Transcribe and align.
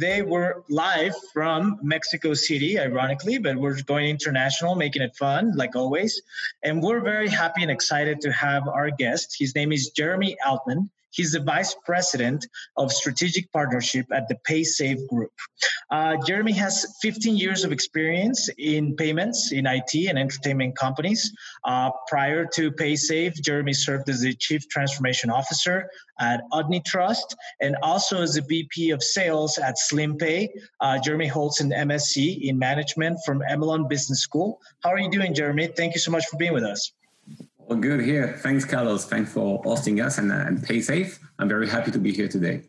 Today 0.00 0.22
we're 0.22 0.62
live 0.70 1.14
from 1.30 1.78
Mexico 1.82 2.32
City, 2.32 2.78
ironically, 2.80 3.36
but 3.36 3.56
we're 3.56 3.82
going 3.82 4.08
international, 4.08 4.74
making 4.74 5.02
it 5.02 5.14
fun, 5.14 5.54
like 5.54 5.76
always. 5.76 6.22
And 6.62 6.82
we're 6.82 7.00
very 7.00 7.28
happy 7.28 7.60
and 7.60 7.70
excited 7.70 8.22
to 8.22 8.32
have 8.32 8.66
our 8.66 8.90
guest. 8.90 9.36
His 9.38 9.54
name 9.54 9.72
is 9.72 9.90
Jeremy 9.90 10.38
Altman. 10.46 10.88
He's 11.10 11.32
the 11.32 11.40
vice 11.40 11.74
president 11.84 12.46
of 12.76 12.92
strategic 12.92 13.50
partnership 13.52 14.06
at 14.12 14.28
the 14.28 14.36
PaySafe 14.48 15.06
Group. 15.08 15.32
Uh, 15.90 16.16
Jeremy 16.26 16.52
has 16.52 16.96
15 17.02 17.36
years 17.36 17.64
of 17.64 17.72
experience 17.72 18.48
in 18.58 18.94
payments 18.96 19.52
in 19.52 19.66
IT 19.66 19.94
and 20.08 20.18
entertainment 20.18 20.76
companies. 20.76 21.32
Uh, 21.64 21.90
prior 22.08 22.46
to 22.54 22.70
PaySafe, 22.72 23.34
Jeremy 23.42 23.72
served 23.72 24.08
as 24.08 24.20
the 24.20 24.34
chief 24.34 24.68
transformation 24.68 25.30
officer 25.30 25.90
at 26.20 26.42
Udny 26.52 26.84
Trust 26.84 27.34
and 27.60 27.76
also 27.82 28.22
as 28.22 28.34
the 28.34 28.42
VP 28.42 28.90
of 28.90 29.02
sales 29.02 29.58
at 29.58 29.76
SlimPay. 29.90 30.48
Uh, 30.80 30.98
Jeremy 30.98 31.26
holds 31.26 31.60
an 31.60 31.70
MSc 31.70 32.40
in 32.42 32.58
management 32.58 33.18
from 33.24 33.42
EMLYON 33.50 33.88
Business 33.88 34.20
School. 34.20 34.60
How 34.82 34.90
are 34.90 34.98
you 34.98 35.10
doing, 35.10 35.34
Jeremy? 35.34 35.68
Thank 35.76 35.94
you 35.94 36.00
so 36.00 36.10
much 36.10 36.26
for 36.26 36.36
being 36.36 36.52
with 36.52 36.64
us. 36.64 36.92
Well, 37.70 37.78
good 37.78 38.00
here. 38.00 38.36
Thanks, 38.38 38.64
Carlos. 38.64 39.04
Thanks 39.04 39.32
for 39.32 39.62
hosting 39.62 40.00
us 40.00 40.18
and, 40.18 40.32
uh, 40.32 40.34
and 40.34 40.58
PaySafe. 40.58 41.20
I'm 41.38 41.48
very 41.48 41.68
happy 41.68 41.92
to 41.92 42.00
be 42.00 42.12
here 42.12 42.26
today. 42.26 42.62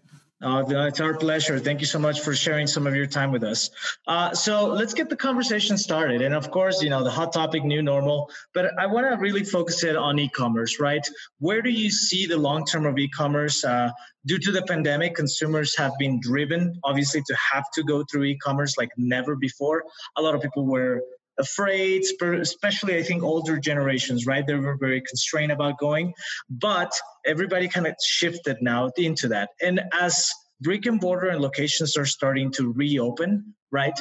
Uh, 0.44 0.63
it's 0.67 0.99
our 0.99 1.16
pleasure. 1.16 1.57
Thank 1.57 1.80
you 1.81 1.88
so 1.88 1.97
much 1.97 2.21
for 2.21 2.35
sharing 2.35 2.67
some 2.67 2.85
of 2.85 2.95
your 2.95 3.07
time 3.07 3.31
with 3.31 3.44
us. 3.44 3.72
Uh, 4.05 4.31
so 4.35 4.67
let's 4.67 4.94
get 4.94 5.09
the 5.09 5.16
conversation 5.16 5.75
started. 5.75 6.22
And 6.22 6.35
of 6.35 6.52
course, 6.52 6.83
you 6.83 6.91
know, 6.91 7.03
the 7.03 7.09
hot 7.09 7.33
topic, 7.33 7.63
new 7.63 7.81
normal, 7.81 8.29
but 8.53 8.77
I 8.79 8.85
want 8.85 9.09
to 9.09 9.17
really 9.17 9.44
focus 9.44 9.83
it 9.83 9.95
on 9.95 10.19
e-commerce, 10.19 10.79
right? 10.79 11.07
Where 11.39 11.63
do 11.63 11.72
you 11.72 11.89
see 11.89 12.27
the 12.27 12.38
long 12.38 12.63
term 12.63 12.85
of 12.85 12.95
e-commerce? 12.99 13.66
Uh, 13.66 13.89
due 14.27 14.38
to 14.38 14.52
the 14.52 14.61
pandemic, 14.63 15.16
consumers 15.16 15.75
have 15.77 15.94
been 15.97 16.19
driven, 16.22 16.79
obviously, 16.83 17.23
to 17.23 17.35
have 17.52 17.66
to 17.73 17.83
go 17.83 18.03
through 18.03 18.25
e-commerce 18.25 18.77
like 18.77 18.91
never 18.97 19.35
before. 19.35 19.83
A 20.17 20.22
lot 20.22 20.35
of 20.35 20.41
people 20.41 20.67
were 20.67 21.02
afraid, 21.39 22.03
especially 22.21 22.97
I 22.97 23.03
think 23.03 23.23
older 23.23 23.57
generations, 23.57 24.25
right? 24.25 24.45
They 24.45 24.55
were 24.55 24.77
very 24.77 25.01
constrained 25.01 25.51
about 25.51 25.77
going, 25.77 26.13
but 26.49 26.91
everybody 27.25 27.67
kind 27.67 27.88
of 27.88 27.95
shifted 28.03 28.57
now 28.61 28.91
into 28.97 29.29
that. 29.29 29.49
And 29.61 29.81
as 29.93 30.29
brick 30.61 30.85
and 30.85 31.01
mortar 31.01 31.29
and 31.29 31.41
locations 31.41 31.97
are 31.97 32.05
starting 32.05 32.51
to 32.53 32.71
reopen, 32.71 33.55
right? 33.71 33.99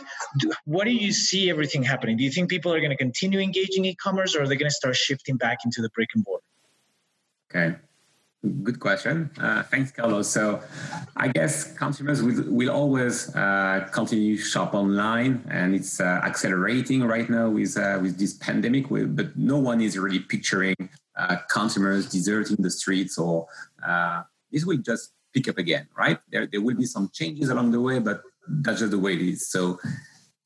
What 0.64 0.84
do 0.84 0.90
you 0.90 1.12
see 1.12 1.48
everything 1.48 1.82
happening? 1.82 2.16
Do 2.16 2.24
you 2.24 2.30
think 2.30 2.50
people 2.50 2.72
are 2.72 2.80
going 2.80 2.90
to 2.90 2.96
continue 2.96 3.40
engaging 3.40 3.84
e-commerce 3.84 4.36
or 4.36 4.42
are 4.42 4.48
they 4.48 4.56
going 4.56 4.68
to 4.68 4.74
start 4.74 4.96
shifting 4.96 5.36
back 5.36 5.58
into 5.64 5.80
the 5.80 5.88
brick 5.90 6.10
and 6.14 6.24
mortar? 6.26 6.44
Okay. 7.50 7.76
Good 8.42 8.80
question. 8.80 9.30
Uh, 9.38 9.62
thanks, 9.64 9.92
Carlos. 9.92 10.26
So, 10.26 10.62
I 11.14 11.28
guess 11.28 11.74
consumers 11.74 12.22
will, 12.22 12.42
will 12.46 12.70
always 12.70 13.34
uh, 13.36 13.86
continue 13.92 14.38
shop 14.38 14.72
online, 14.72 15.44
and 15.50 15.74
it's 15.74 16.00
uh, 16.00 16.22
accelerating 16.24 17.02
right 17.02 17.28
now 17.28 17.50
with 17.50 17.76
uh, 17.76 17.98
with 18.00 18.18
this 18.18 18.32
pandemic. 18.32 18.86
But 18.88 19.36
no 19.36 19.58
one 19.58 19.82
is 19.82 19.98
really 19.98 20.20
picturing 20.20 20.74
uh, 21.18 21.36
consumers 21.50 22.08
deserting 22.08 22.56
the 22.60 22.70
streets, 22.70 23.18
or 23.18 23.46
uh, 23.86 24.22
this 24.50 24.64
will 24.64 24.78
just 24.78 25.12
pick 25.34 25.46
up 25.46 25.58
again, 25.58 25.86
right? 25.94 26.18
There 26.32 26.46
there 26.46 26.62
will 26.62 26.76
be 26.76 26.86
some 26.86 27.10
changes 27.12 27.50
along 27.50 27.72
the 27.72 27.80
way, 27.82 27.98
but 27.98 28.22
that's 28.48 28.80
just 28.80 28.92
the 28.92 28.98
way 28.98 29.16
it 29.16 29.20
is. 29.20 29.50
So, 29.50 29.78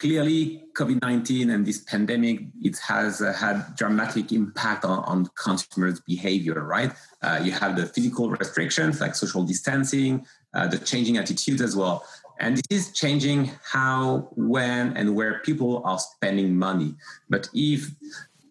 clearly 0.04 0.60
covid-19 0.74 1.50
and 1.54 1.64
this 1.64 1.78
pandemic 1.78 2.40
it 2.60 2.76
has 2.76 3.22
uh, 3.22 3.32
had 3.32 3.64
dramatic 3.74 4.32
impact 4.32 4.84
on, 4.84 4.98
on 5.04 5.26
consumers 5.42 5.98
behavior 6.00 6.62
right 6.62 6.92
uh, 7.22 7.40
you 7.42 7.50
have 7.50 7.74
the 7.74 7.86
physical 7.86 8.28
restrictions 8.28 9.00
like 9.00 9.14
social 9.14 9.42
distancing 9.44 10.22
uh, 10.52 10.66
the 10.66 10.76
changing 10.76 11.16
attitudes 11.16 11.62
as 11.62 11.74
well 11.74 12.04
and 12.38 12.58
this 12.58 12.66
is 12.80 12.92
changing 12.92 13.50
how 13.64 14.28
when 14.36 14.94
and 14.94 15.14
where 15.16 15.38
people 15.38 15.82
are 15.86 15.98
spending 15.98 16.54
money 16.54 16.94
but 17.30 17.48
if 17.54 17.90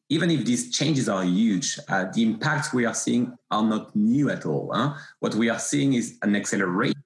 even 0.10 0.30
if 0.30 0.46
these 0.46 0.70
changes 0.70 1.10
are 1.10 1.24
huge, 1.24 1.80
uh, 1.90 2.06
the 2.14 2.22
impacts 2.22 2.72
we 2.72 2.86
are 2.86 2.94
seeing 2.94 3.36
are 3.50 3.64
not 3.64 3.96
new 3.96 4.30
at 4.30 4.46
all. 4.46 4.70
Huh? 4.72 4.94
What 5.22 5.34
we 5.34 5.50
are 5.50 5.58
seeing 5.58 5.94
is 5.94 6.20
an 6.22 6.36
acceleration 6.36 7.04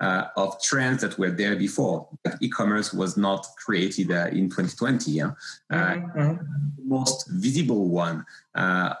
uh, 0.00 0.24
of 0.36 0.60
trends 0.62 1.02
that 1.02 1.18
were 1.18 1.30
there 1.30 1.56
before. 1.56 2.08
e-commerce 2.40 2.92
was 2.92 3.16
not 3.16 3.46
created 3.64 4.10
uh, 4.10 4.26
in 4.28 4.48
2020. 4.48 5.10
Yeah? 5.10 5.30
Uh, 5.70 5.76
mm-hmm. 5.76 6.20
mm-hmm. 6.20 6.88
most 6.88 7.28
visible 7.30 7.88
one 7.88 8.24
uh, 8.54 8.94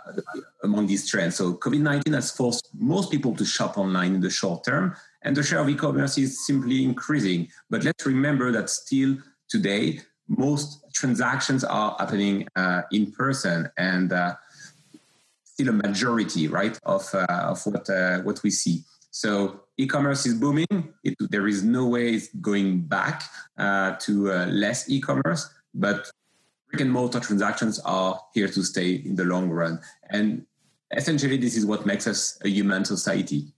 among 0.62 0.86
these 0.86 1.08
trends. 1.08 1.36
So 1.36 1.54
COVID-19 1.54 2.14
has 2.14 2.30
forced 2.30 2.68
most 2.78 3.10
people 3.10 3.34
to 3.36 3.44
shop 3.44 3.78
online 3.78 4.14
in 4.14 4.20
the 4.20 4.30
short 4.30 4.64
term, 4.64 4.94
and 5.22 5.36
the 5.36 5.42
share 5.42 5.60
of 5.60 5.68
e-commerce 5.68 6.18
is 6.18 6.46
simply 6.46 6.84
increasing. 6.84 7.48
But 7.70 7.84
let's 7.84 8.06
remember 8.06 8.52
that 8.52 8.70
still 8.70 9.18
today, 9.48 10.00
most 10.28 10.84
transactions 10.94 11.64
are 11.64 11.96
happening 11.98 12.46
uh, 12.56 12.82
in 12.92 13.12
person, 13.12 13.70
and 13.76 14.12
uh, 14.12 14.34
still 15.44 15.68
a 15.68 15.72
majority, 15.72 16.48
right, 16.48 16.78
of 16.84 17.12
of 17.14 17.66
what 17.66 17.88
what 18.24 18.42
we 18.42 18.50
see. 18.50 18.84
So 19.12 19.60
e-commerce 19.76 20.24
is 20.24 20.34
booming. 20.34 20.66
It, 21.04 21.14
there 21.30 21.46
is 21.46 21.62
no 21.62 21.86
way 21.86 22.14
it's 22.14 22.28
going 22.40 22.80
back 22.80 23.22
uh, 23.58 23.96
to 24.00 24.32
uh, 24.32 24.46
less 24.46 24.88
e-commerce, 24.88 25.48
but 25.74 26.10
brick 26.70 26.80
and 26.80 26.90
mortar 26.90 27.20
transactions 27.20 27.78
are 27.80 28.18
here 28.32 28.48
to 28.48 28.62
stay 28.62 28.94
in 28.94 29.14
the 29.14 29.24
long 29.24 29.50
run. 29.50 29.80
And 30.08 30.46
essentially, 30.96 31.36
this 31.36 31.56
is 31.56 31.66
what 31.66 31.84
makes 31.84 32.06
us 32.06 32.38
a 32.42 32.48
human 32.48 32.86
society. 32.86 33.52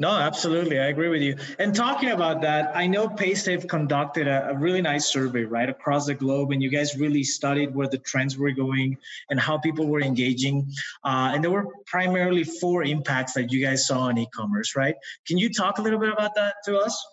No, 0.00 0.10
absolutely. 0.10 0.78
I 0.78 0.86
agree 0.86 1.08
with 1.08 1.22
you. 1.22 1.34
And 1.58 1.74
talking 1.74 2.10
about 2.10 2.40
that, 2.42 2.70
I 2.76 2.86
know 2.86 3.08
PaySafe 3.08 3.68
conducted 3.68 4.28
a, 4.28 4.50
a, 4.50 4.56
really 4.56 4.80
nice 4.80 5.06
survey 5.06 5.42
right 5.42 5.68
across 5.68 6.06
the 6.06 6.14
globe, 6.14 6.52
and 6.52 6.62
you 6.62 6.70
guys 6.70 6.96
really 6.96 7.24
studied 7.24 7.74
where 7.74 7.88
the 7.88 7.98
trends 7.98 8.38
were 8.38 8.52
going 8.52 8.96
and 9.28 9.40
how 9.40 9.58
people 9.58 9.88
were 9.88 10.00
engaging. 10.00 10.70
Uh, 11.02 11.32
and 11.34 11.42
there 11.42 11.50
were 11.50 11.66
primarily 11.84 12.44
four 12.44 12.84
impacts 12.84 13.32
that 13.32 13.50
you 13.50 13.60
guys 13.60 13.88
saw 13.88 14.02
on 14.02 14.18
e-commerce, 14.18 14.76
right? 14.76 14.94
Can 15.26 15.36
you 15.36 15.52
talk 15.52 15.78
a 15.78 15.82
little 15.82 15.98
bit 15.98 16.12
about 16.12 16.36
that 16.36 16.54
to 16.66 16.78
us? 16.78 17.04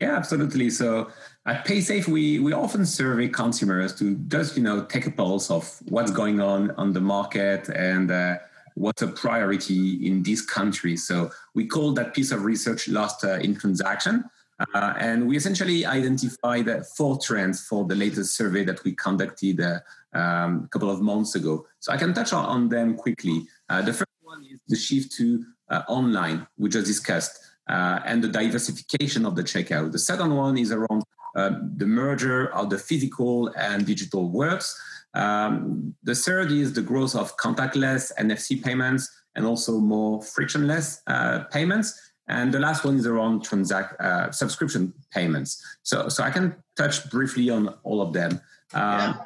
Yeah, 0.00 0.16
absolutely. 0.16 0.70
So 0.70 1.10
at 1.46 1.64
PaySafe, 1.64 2.08
we 2.08 2.40
we 2.40 2.52
often 2.52 2.84
survey 2.84 3.28
consumers 3.28 3.94
to 4.00 4.16
just 4.26 4.56
you 4.56 4.62
know 4.64 4.84
take 4.86 5.06
a 5.06 5.12
pulse 5.12 5.52
of 5.52 5.80
what's 5.88 6.10
going 6.10 6.40
on 6.40 6.72
on 6.72 6.92
the 6.94 7.00
market 7.00 7.68
and. 7.68 8.10
Uh, 8.10 8.38
what's 8.74 9.02
a 9.02 9.08
priority 9.08 10.06
in 10.06 10.22
this 10.22 10.42
country. 10.42 10.96
So 10.96 11.30
we 11.54 11.66
called 11.66 11.96
that 11.96 12.14
piece 12.14 12.32
of 12.32 12.44
research 12.44 12.88
lost 12.88 13.24
uh, 13.24 13.34
in 13.34 13.56
transaction. 13.56 14.24
Uh, 14.72 14.94
and 14.98 15.26
we 15.26 15.36
essentially 15.36 15.84
identified 15.84 16.68
uh, 16.68 16.82
four 16.96 17.18
trends 17.18 17.66
for 17.66 17.84
the 17.84 17.94
latest 17.94 18.36
survey 18.36 18.64
that 18.64 18.82
we 18.84 18.92
conducted 18.94 19.60
uh, 19.60 19.78
um, 20.12 20.64
a 20.64 20.68
couple 20.68 20.90
of 20.90 21.00
months 21.00 21.34
ago. 21.34 21.66
So 21.80 21.92
I 21.92 21.96
can 21.96 22.14
touch 22.14 22.32
on, 22.32 22.44
on 22.44 22.68
them 22.68 22.94
quickly. 22.96 23.46
Uh, 23.68 23.82
the 23.82 23.92
first 23.92 24.10
one 24.22 24.44
is 24.44 24.60
the 24.68 24.76
shift 24.76 25.12
to 25.16 25.44
uh, 25.70 25.82
online, 25.88 26.46
we 26.56 26.68
just 26.68 26.86
discussed, 26.86 27.38
and 27.66 28.22
the 28.22 28.28
diversification 28.28 29.26
of 29.26 29.34
the 29.34 29.42
checkout. 29.42 29.90
The 29.90 29.98
second 29.98 30.34
one 30.36 30.56
is 30.58 30.70
around 30.70 31.02
the 31.34 31.86
merger 31.86 32.54
of 32.54 32.70
the 32.70 32.78
physical 32.78 33.48
and 33.56 33.84
digital 33.84 34.28
works. 34.28 34.78
Um, 35.14 35.94
the 36.02 36.14
third 36.14 36.50
is 36.50 36.72
the 36.72 36.82
growth 36.82 37.14
of 37.14 37.36
contactless 37.36 38.12
NFC 38.18 38.62
payments 38.62 39.08
and 39.36 39.46
also 39.46 39.78
more 39.78 40.22
frictionless 40.22 41.00
uh, 41.06 41.40
payments. 41.50 42.12
And 42.26 42.52
the 42.52 42.58
last 42.58 42.84
one 42.84 42.96
is 42.96 43.06
around 43.06 43.44
transact 43.44 44.00
uh, 44.00 44.30
subscription 44.30 44.92
payments. 45.12 45.62
So, 45.82 46.08
so 46.08 46.22
I 46.24 46.30
can 46.30 46.56
touch 46.76 47.08
briefly 47.10 47.50
on 47.50 47.68
all 47.82 48.00
of 48.00 48.12
them. 48.12 48.40
Um, 48.72 49.20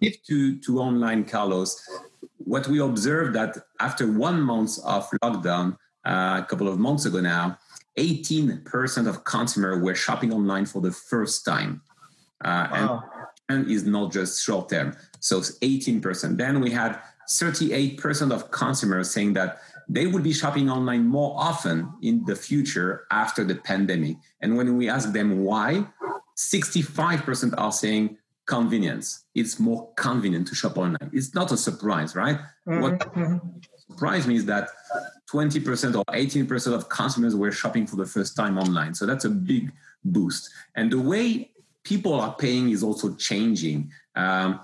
yeah. 0.00 0.10
to, 0.26 0.58
to 0.58 0.80
online, 0.80 1.24
Carlos, 1.24 1.80
what 2.38 2.66
we 2.66 2.80
observed 2.80 3.34
that 3.34 3.58
after 3.80 4.10
one 4.10 4.40
month 4.40 4.78
of 4.84 5.08
lockdown, 5.22 5.76
uh, 6.04 6.40
a 6.42 6.46
couple 6.48 6.68
of 6.68 6.78
months 6.78 7.04
ago 7.04 7.20
now, 7.20 7.58
18% 7.98 9.06
of 9.08 9.24
consumers 9.24 9.82
were 9.82 9.94
shopping 9.94 10.32
online 10.32 10.64
for 10.64 10.80
the 10.80 10.92
first 10.92 11.44
time. 11.44 11.82
Uh, 12.42 12.68
wow. 12.70 13.04
And 13.48 13.70
is 13.70 13.84
not 13.84 14.12
just 14.12 14.44
short 14.44 14.68
term. 14.68 14.96
So 15.20 15.40
18%. 15.40 16.36
Then 16.36 16.60
we 16.60 16.70
had 16.70 17.00
38% 17.30 18.32
of 18.32 18.50
consumers 18.50 19.10
saying 19.10 19.34
that 19.34 19.60
they 19.88 20.06
will 20.06 20.20
be 20.20 20.32
shopping 20.32 20.68
online 20.70 21.06
more 21.06 21.34
often 21.38 21.92
in 22.02 22.24
the 22.26 22.36
future 22.36 23.06
after 23.10 23.44
the 23.44 23.54
pandemic. 23.54 24.16
And 24.42 24.56
when 24.56 24.76
we 24.76 24.88
ask 24.88 25.12
them 25.12 25.44
why, 25.44 25.86
65% 26.36 27.54
are 27.56 27.72
saying 27.72 28.18
convenience. 28.46 29.24
It's 29.34 29.58
more 29.58 29.92
convenient 29.94 30.48
to 30.48 30.54
shop 30.54 30.76
online. 30.76 31.10
It's 31.12 31.34
not 31.34 31.52
a 31.52 31.56
surprise, 31.56 32.14
right? 32.14 32.38
Mm-hmm. 32.66 32.80
What 32.80 32.98
mm-hmm. 33.14 33.38
surprised 33.88 34.28
me 34.28 34.36
is 34.36 34.46
that 34.46 34.68
20% 35.30 35.94
or 35.94 36.04
18% 36.04 36.74
of 36.74 36.88
consumers 36.88 37.34
were 37.34 37.52
shopping 37.52 37.86
for 37.86 37.96
the 37.96 38.06
first 38.06 38.36
time 38.36 38.58
online. 38.58 38.94
So 38.94 39.04
that's 39.04 39.26
a 39.26 39.30
big 39.30 39.72
boost. 40.04 40.50
And 40.74 40.90
the 40.90 41.00
way 41.00 41.50
people 41.88 42.14
are 42.14 42.34
paying 42.34 42.70
is 42.70 42.82
also 42.82 43.14
changing. 43.14 43.90
Um, 44.14 44.60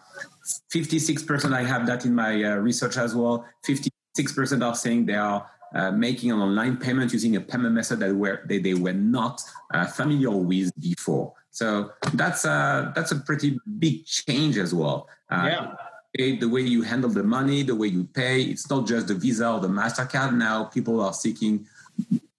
56%, 0.72 1.52
I 1.54 1.62
have 1.62 1.86
that 1.86 2.04
in 2.04 2.14
my 2.14 2.44
uh, 2.44 2.56
research 2.56 2.96
as 2.98 3.14
well. 3.14 3.46
56% 3.66 4.62
are 4.62 4.74
saying 4.74 5.06
they 5.06 5.14
are 5.14 5.48
uh, 5.74 5.90
making 5.90 6.30
an 6.30 6.40
online 6.40 6.76
payment 6.76 7.12
using 7.12 7.36
a 7.36 7.40
payment 7.40 7.74
method 7.74 7.98
that 8.00 8.14
were, 8.14 8.42
they, 8.46 8.58
they 8.58 8.74
were 8.74 8.92
not 8.92 9.40
uh, 9.72 9.86
familiar 9.86 10.30
with 10.30 10.70
before. 10.78 11.32
So 11.50 11.92
that's 12.12 12.44
a, 12.44 12.92
that's 12.94 13.12
a 13.12 13.20
pretty 13.20 13.58
big 13.78 14.04
change 14.04 14.58
as 14.58 14.74
well. 14.74 15.08
Uh, 15.30 15.48
yeah 15.50 15.74
the 16.16 16.46
way 16.46 16.60
you 16.60 16.82
handle 16.82 17.10
the 17.10 17.24
money, 17.24 17.62
the 17.62 17.74
way 17.74 17.88
you 17.88 18.04
pay. 18.04 18.42
It's 18.42 18.70
not 18.70 18.86
just 18.86 19.08
the 19.08 19.14
Visa 19.14 19.50
or 19.50 19.60
the 19.60 19.68
MasterCard. 19.68 20.36
Now 20.36 20.64
people 20.64 21.00
are 21.00 21.12
seeking 21.12 21.66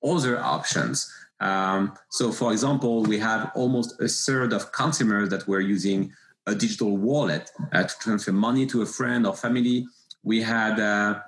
other 0.04 0.40
options. 0.40 1.12
Um, 1.40 1.94
so, 2.10 2.32
for 2.32 2.52
example, 2.52 3.04
we 3.04 3.20
have 3.20 3.52
almost 3.56 4.00
a 4.02 4.08
third 4.08 4.54
of 4.54 4.72
consumers 4.72 5.30
that 5.30 5.48
were 5.48 5.60
using 5.60 6.12
a 6.48 6.56
digital 6.56 6.98
wallet 6.98 7.50
uh, 7.74 7.84
to 7.84 7.96
transfer 8.00 8.32
money 8.32 8.66
to 8.68 8.82
a 8.82 8.86
friend 8.86 9.26
or 9.26 9.36
family. 9.36 9.88
We 10.24 10.42
had 10.42 10.80
uh, 10.80 11.20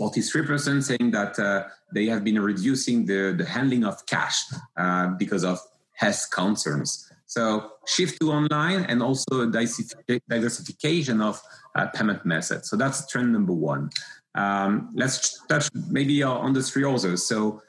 43% 0.00 0.82
saying 0.82 1.10
that 1.10 1.38
uh, 1.38 1.64
they 1.92 2.06
have 2.06 2.24
been 2.24 2.40
reducing 2.40 3.04
the, 3.06 3.34
the 3.36 3.44
handling 3.44 3.84
of 3.84 4.04
cash 4.06 4.44
uh, 4.76 5.08
because 5.18 5.44
of 5.44 5.58
health 5.92 6.28
concerns. 6.32 7.10
So 7.26 7.72
shift 7.86 8.20
to 8.20 8.30
online 8.32 8.84
and 8.84 9.02
also 9.02 9.50
diversification 9.50 11.20
of 11.20 11.40
uh, 11.74 11.86
payment 11.88 12.24
methods. 12.24 12.70
So 12.70 12.76
that's 12.76 13.06
trend 13.08 13.32
number 13.32 13.52
one. 13.52 13.90
Um, 14.34 14.90
let's 14.94 15.40
touch 15.48 15.68
maybe 15.90 16.22
on 16.22 16.52
the 16.52 16.62
three 16.62 16.84
others. 16.84 17.26
So 17.26 17.62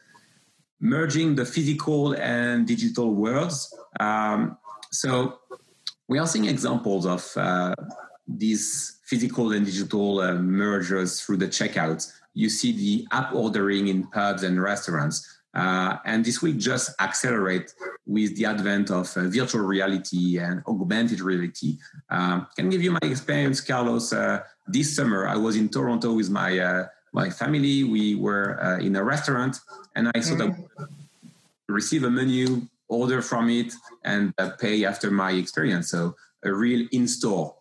merging 0.86 1.36
the 1.36 1.46
physical 1.46 2.14
and 2.14 2.68
digital 2.68 3.14
worlds. 3.14 3.74
Um, 4.00 4.58
so 4.92 5.40
we 6.08 6.20
are 6.20 6.28
seeing 6.28 6.46
examples 6.46 7.06
of 7.06 7.26
uh, 7.36 7.74
these 8.28 9.00
physical 9.04 9.52
and 9.52 9.66
digital 9.66 10.20
uh, 10.20 10.36
mergers 10.36 11.22
through 11.22 11.38
the 11.38 11.48
checkouts. 11.48 12.14
You 12.34 12.50
see 12.50 12.72
the 12.72 13.08
app 13.12 13.34
ordering 13.34 13.88
in 13.88 14.08
pubs 14.08 14.44
and 14.44 14.62
restaurants. 14.62 15.18
Uh, 15.56 15.98
and 16.06 16.24
this 16.24 16.42
will 16.42 16.54
just 16.54 16.92
accelerate 17.00 17.74
with 18.06 18.36
the 18.36 18.46
advent 18.46 18.92
of 18.92 19.06
uh, 19.16 19.24
virtual 19.24 19.62
reality 19.62 20.38
and 20.38 20.62
augmented 20.68 21.22
reality. 21.22 21.78
Um, 22.10 22.48
can 22.58 22.70
give 22.70 22.84
you 22.84 22.92
my 22.92 23.00
experience, 23.04 23.62
Carlos. 23.62 24.12
Uh, 24.12 24.42
this 24.68 24.96
summer, 24.96 25.28
I 25.28 25.38
was 25.38 25.56
in 25.56 25.70
Toronto 25.70 26.14
with 26.14 26.30
my 26.30 26.60
uh, 26.60 26.88
my 27.22 27.30
family. 27.30 27.84
We 27.84 28.16
were 28.16 28.48
uh, 28.62 28.80
in 28.88 28.96
a 28.96 29.04
restaurant, 29.04 29.54
and 29.96 30.12
I 30.14 30.20
sort 30.20 30.42
of 30.42 30.52
receive 31.68 32.04
a 32.04 32.12
menu, 32.12 32.46
order 32.88 33.22
from 33.22 33.50
it, 33.50 33.74
and 34.04 34.34
uh, 34.38 34.50
pay 34.60 34.86
after 34.86 35.10
my 35.10 35.32
experience. 35.32 35.90
So 35.90 36.16
a 36.44 36.54
real 36.54 36.88
in-store 36.92 37.56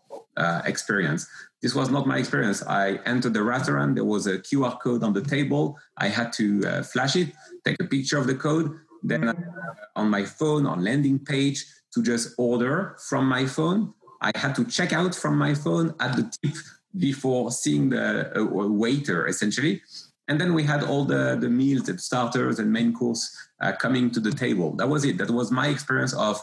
experience. 0.66 1.22
This 1.62 1.74
was 1.74 1.88
not 1.88 2.06
my 2.06 2.18
experience. 2.18 2.62
I 2.66 2.98
entered 3.06 3.34
the 3.38 3.42
restaurant. 3.42 3.94
There 3.94 4.04
was 4.04 4.26
a 4.26 4.36
QR 4.46 4.78
code 4.84 5.02
on 5.02 5.12
the 5.14 5.22
table. 5.22 5.78
I 5.96 6.08
had 6.08 6.32
to 6.34 6.82
flash 6.82 7.16
it 7.16 7.28
take 7.64 7.80
a 7.80 7.84
picture 7.84 8.18
of 8.18 8.26
the 8.26 8.34
code, 8.34 8.78
then 9.02 9.22
mm-hmm. 9.22 9.50
on 9.96 10.10
my 10.10 10.24
phone 10.24 10.66
on 10.66 10.84
landing 10.84 11.18
page 11.18 11.64
to 11.94 12.02
just 12.02 12.34
order 12.38 12.96
from 13.08 13.26
my 13.26 13.46
phone. 13.46 13.94
I 14.20 14.32
had 14.36 14.54
to 14.56 14.64
check 14.64 14.92
out 14.92 15.14
from 15.14 15.38
my 15.38 15.54
phone 15.54 15.94
at 16.00 16.16
the 16.16 16.30
tip 16.42 16.56
before 16.98 17.50
seeing 17.50 17.90
the 17.90 18.36
uh, 18.38 18.44
waiter 18.44 19.26
essentially. 19.26 19.82
And 20.28 20.40
then 20.40 20.54
we 20.54 20.62
had 20.62 20.82
all 20.82 21.04
the, 21.04 21.36
the 21.38 21.48
meals, 21.48 21.84
the 21.84 21.98
starters 21.98 22.58
and 22.58 22.72
main 22.72 22.94
course 22.94 23.36
uh, 23.60 23.72
coming 23.72 24.10
to 24.12 24.20
the 24.20 24.32
table. 24.32 24.74
That 24.76 24.88
was 24.88 25.04
it. 25.04 25.18
That 25.18 25.30
was 25.30 25.50
my 25.50 25.68
experience 25.68 26.14
of 26.14 26.40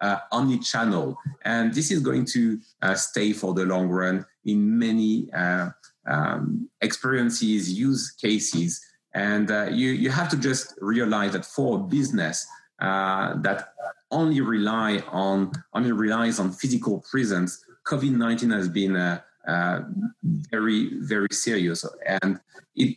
uh, 0.00 0.18
omni-channel. 0.32 1.16
And 1.44 1.72
this 1.72 1.90
is 1.90 2.00
going 2.00 2.24
to 2.26 2.58
uh, 2.82 2.94
stay 2.94 3.32
for 3.32 3.54
the 3.54 3.64
long 3.66 3.88
run 3.88 4.26
in 4.44 4.78
many 4.78 5.30
uh, 5.32 5.70
um, 6.06 6.68
experiences, 6.80 7.72
use 7.72 8.10
cases 8.12 8.80
and 9.12 9.50
uh, 9.50 9.66
you, 9.70 9.90
you 9.90 10.10
have 10.10 10.28
to 10.28 10.36
just 10.36 10.74
realize 10.80 11.32
that 11.32 11.44
for 11.44 11.78
business 11.78 12.46
uh, 12.80 13.34
that 13.42 13.74
only 14.10 14.40
rely 14.40 15.02
on 15.10 15.52
only 15.72 15.92
relies 15.92 16.40
on 16.40 16.50
physical 16.52 17.04
presence, 17.10 17.64
COVID 17.86 18.12
nineteen 18.12 18.50
has 18.50 18.68
been 18.68 18.96
uh, 19.50 19.80
very 20.54 20.80
very 21.12 21.32
serious, 21.46 21.80
and 22.22 22.40
it, 22.76 22.96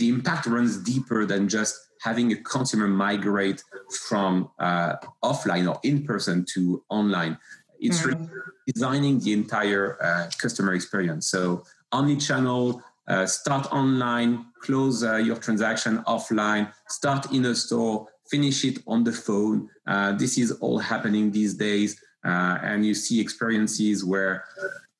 the 0.00 0.08
impact 0.08 0.44
runs 0.46 0.72
deeper 0.92 1.20
than 1.32 1.48
just 1.48 1.74
having 2.02 2.32
a 2.32 2.36
consumer 2.54 2.88
migrate 2.88 3.62
from 4.08 4.50
uh, 4.58 4.94
offline 5.22 5.66
or 5.70 5.78
in 5.84 6.04
person 6.04 6.44
to 6.54 6.82
online. 6.88 7.38
It's 7.78 8.02
mm-hmm. 8.02 8.24
designing 8.66 9.20
the 9.20 9.32
entire 9.32 9.84
uh, 10.02 10.30
customer 10.42 10.74
experience. 10.74 11.24
So 11.34 11.64
omni-channel 11.92 12.82
uh, 13.08 13.26
start 13.26 13.72
online, 13.72 14.46
close 14.60 15.02
uh, 15.04 15.16
your 15.16 15.36
transaction 15.36 15.98
offline, 16.14 16.72
start 16.88 17.32
in 17.32 17.44
a 17.46 17.54
store, 17.54 18.08
finish 18.30 18.64
it 18.64 18.78
on 18.86 19.04
the 19.04 19.12
phone. 19.12 19.68
Uh, 19.86 20.12
this 20.12 20.38
is 20.38 20.52
all 20.60 20.78
happening 20.78 21.30
these 21.30 21.54
days. 21.54 22.00
Uh, 22.24 22.58
and 22.62 22.86
you 22.86 22.94
see 22.94 23.20
experiences 23.20 24.04
where 24.04 24.44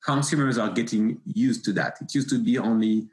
consumers 0.05 0.57
are 0.57 0.69
getting 0.69 1.19
used 1.25 1.63
to 1.65 1.73
that. 1.73 1.97
It 2.01 2.13
used 2.13 2.29
to 2.29 2.39
be 2.39 2.57
only 2.57 3.07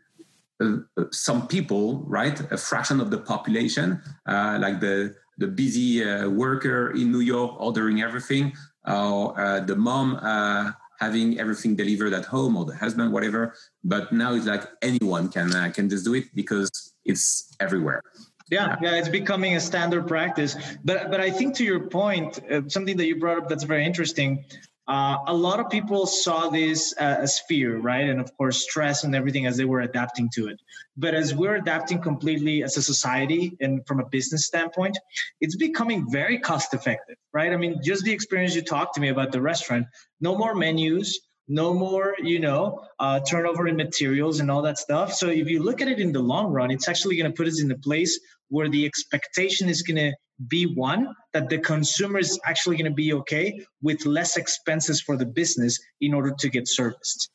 uh, 0.61 0.77
uh, 0.97 1.05
some 1.11 1.47
people, 1.47 2.03
right? 2.07 2.39
A 2.53 2.57
fraction 2.57 3.01
of 3.01 3.11
the 3.11 3.19
population, 3.19 4.03
like 4.27 4.81
the, 4.81 5.15
the 5.39 5.47
busy 5.47 6.05
worker 6.27 6.91
in 6.91 7.11
New 7.11 7.21
York 7.21 7.57
ordering 7.59 8.03
everything, 8.03 8.53
or 8.87 9.35
the 9.67 9.77
mom 9.77 10.19
having 11.01 11.41
everything 11.41 11.75
delivered 11.75 12.13
at 12.13 12.27
home 12.27 12.57
or 12.57 12.65
the 12.67 12.77
husband, 12.77 13.11
whatever. 13.13 13.55
But 13.83 14.13
now 14.13 14.35
it's 14.35 14.47
like 14.47 14.65
anyone 14.83 15.31
can 15.31 15.55
uh, 15.55 15.73
can 15.75 15.89
just 15.89 16.05
do 16.05 16.15
it 16.15 16.27
because 16.35 16.71
it's 17.05 17.57
everywhere. 17.59 18.03
Yeah, 18.51 18.77
yeah, 18.83 18.97
it's 18.97 19.09
becoming 19.09 19.55
a 19.55 19.61
standard 19.61 20.07
practice. 20.07 20.57
But 20.85 21.11
but 21.11 21.21
I 21.21 21.31
think 21.31 21.57
to 21.57 21.65
your 21.65 21.89
point, 21.89 22.41
uh, 22.51 22.63
something 22.69 22.97
that 22.99 23.07
you 23.07 23.17
brought 23.19 23.39
up 23.39 23.49
that's 23.49 23.65
very 23.65 23.87
interesting 23.87 24.45
uh, 24.89 25.19
a 25.27 25.35
lot 25.35 25.61
of 25.61 25.71
people 25.71 26.07
saw 26.07 26.49
this 26.49 26.95
uh, 26.99 27.17
as 27.21 27.39
fear, 27.41 27.79
right? 27.79 28.09
And 28.09 28.21
of 28.21 28.37
course, 28.37 28.63
stress 28.69 29.05
and 29.05 29.15
everything 29.15 29.47
as 29.47 29.57
they 29.57 29.65
were 29.65 29.83
adapting 29.83 30.29
to 30.35 30.49
it. 30.49 30.61
But 30.97 31.15
as 31.15 31.35
we're 31.35 31.57
adapting 31.57 32.01
completely 32.01 32.63
as 32.63 32.77
a 32.77 32.83
society 32.83 33.57
and 33.61 33.87
from 33.87 34.01
a 34.01 34.07
business 34.07 34.47
standpoint, 34.47 34.99
it's 35.41 35.57
becoming 35.57 36.11
very 36.11 36.39
cost 36.39 36.75
effective, 36.75 37.17
right? 37.33 37.53
I 37.53 37.57
mean, 37.57 37.81
just 37.83 38.05
the 38.05 38.13
experience 38.13 38.55
you 38.55 38.63
talked 38.63 38.95
to 38.95 39.01
me 39.01 39.09
about 39.09 39.33
the 39.33 39.41
restaurant, 39.41 39.87
no 40.21 40.37
more 40.37 40.55
menus, 40.55 41.21
no 41.51 41.75
more 41.75 42.15
you 42.23 42.39
know 42.39 42.81
uh, 43.01 43.19
turnover 43.21 43.67
in 43.67 43.77
materials 43.77 44.39
and 44.39 44.51
all 44.51 44.63
that 44.63 44.79
stuff 44.79 45.13
so 45.13 45.27
if 45.27 45.49
you 45.49 45.61
look 45.61 45.81
at 45.81 45.89
it 45.89 45.99
in 45.99 46.13
the 46.13 46.21
long 46.21 46.53
run 46.53 46.71
it's 46.71 46.89
actually 46.89 47.17
going 47.17 47.29
to 47.29 47.37
put 47.37 47.49
us 47.49 47.61
in 47.61 47.71
a 47.73 47.79
place 47.79 48.21
where 48.51 48.69
the 48.69 48.87
expectation 48.87 49.69
is 49.69 49.83
going 49.83 49.97
to 49.97 50.13
be 50.49 50.67
one 50.75 51.15
that 51.33 51.49
the 51.49 51.59
consumer 51.59 52.19
is 52.19 52.39
actually 52.47 52.77
going 52.77 52.91
to 52.91 52.95
be 52.95 53.13
okay 53.13 53.61
with 53.83 54.05
less 54.07 54.37
expenses 54.37 55.01
for 55.01 55.17
the 55.17 55.27
business 55.27 55.79
in 56.01 56.15
order 56.15 56.33
to 56.39 56.49
get 56.49 56.67
serviced. 56.69 57.31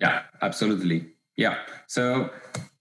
Yeah 0.00 0.22
absolutely. 0.42 1.06
Yeah. 1.36 1.58
So 1.86 2.30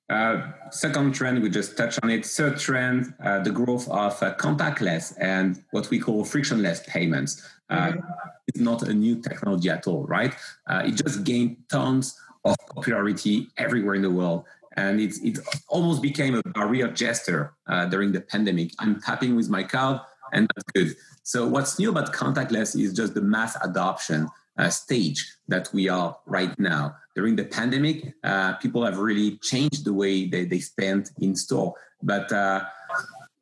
uh, 0.09 0.51
second 0.71 1.13
trend 1.13 1.41
we 1.41 1.49
just 1.49 1.77
touched 1.77 1.99
on 2.03 2.09
it. 2.09 2.25
Third 2.25 2.57
trend 2.59 3.13
uh, 3.23 3.39
the 3.39 3.51
growth 3.51 3.87
of 3.89 4.21
uh, 4.23 4.35
contactless 4.35 5.13
and 5.19 5.63
what 5.71 5.89
we 5.89 5.99
call 5.99 6.25
frictionless 6.25 6.81
payments. 6.87 7.47
Uh, 7.69 7.89
mm-hmm. 7.89 7.99
it's 8.47 8.59
not 8.59 8.81
a 8.83 8.93
new 8.93 9.21
technology 9.21 9.69
at 9.69 9.85
all 9.85 10.05
right? 10.05 10.33
Uh, 10.67 10.81
it 10.85 10.91
just 10.91 11.23
gained 11.23 11.57
tons 11.69 12.19
of 12.43 12.55
popularity 12.73 13.47
everywhere 13.57 13.95
in 13.95 14.01
the 14.01 14.09
world 14.09 14.45
and 14.79 14.99
it, 14.99 15.13
it 15.23 15.39
almost 15.67 16.01
became 16.01 16.35
a 16.35 16.43
barrier 16.57 16.87
gesture 16.87 17.53
uh, 17.67 17.85
during 17.85 18.11
the 18.11 18.21
pandemic. 18.21 18.71
I'm 18.79 19.01
tapping 19.01 19.35
with 19.35 19.49
my 19.49 19.63
card, 19.63 19.99
and 20.33 20.49
that's 20.49 20.71
good. 20.73 20.95
So 21.23 21.47
what's 21.47 21.77
new 21.79 21.89
about 21.89 22.13
contactless 22.13 22.79
is 22.79 22.93
just 22.93 23.13
the 23.13 23.21
mass 23.21 23.57
adoption 23.61 24.27
uh, 24.57 24.69
stage 24.69 25.19
that 25.47 25.69
we 25.73 25.89
are 25.89 26.17
right 26.25 26.57
now. 26.59 26.95
During 27.15 27.35
the 27.35 27.45
pandemic, 27.45 28.13
uh, 28.23 28.53
people 28.53 28.85
have 28.85 28.97
really 28.97 29.37
changed 29.37 29.85
the 29.85 29.93
way 29.93 30.27
they, 30.27 30.45
they 30.45 30.59
spend 30.59 31.11
in 31.19 31.35
store. 31.35 31.73
But 32.01 32.31
uh, 32.31 32.63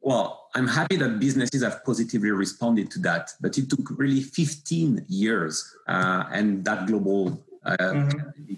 well, 0.01 0.49
I'm 0.55 0.67
happy 0.67 0.95
that 0.97 1.19
businesses 1.19 1.63
have 1.63 1.83
positively 1.85 2.31
responded 2.31 2.89
to 2.91 2.99
that. 2.99 3.31
But 3.41 3.57
it 3.57 3.69
took 3.69 3.91
really 3.91 4.21
15 4.21 5.05
years 5.07 5.53
uh, 5.87 6.23
and 6.31 6.65
that 6.65 6.87
global 6.87 7.43
uh, 7.63 7.77
mm-hmm 7.77 8.55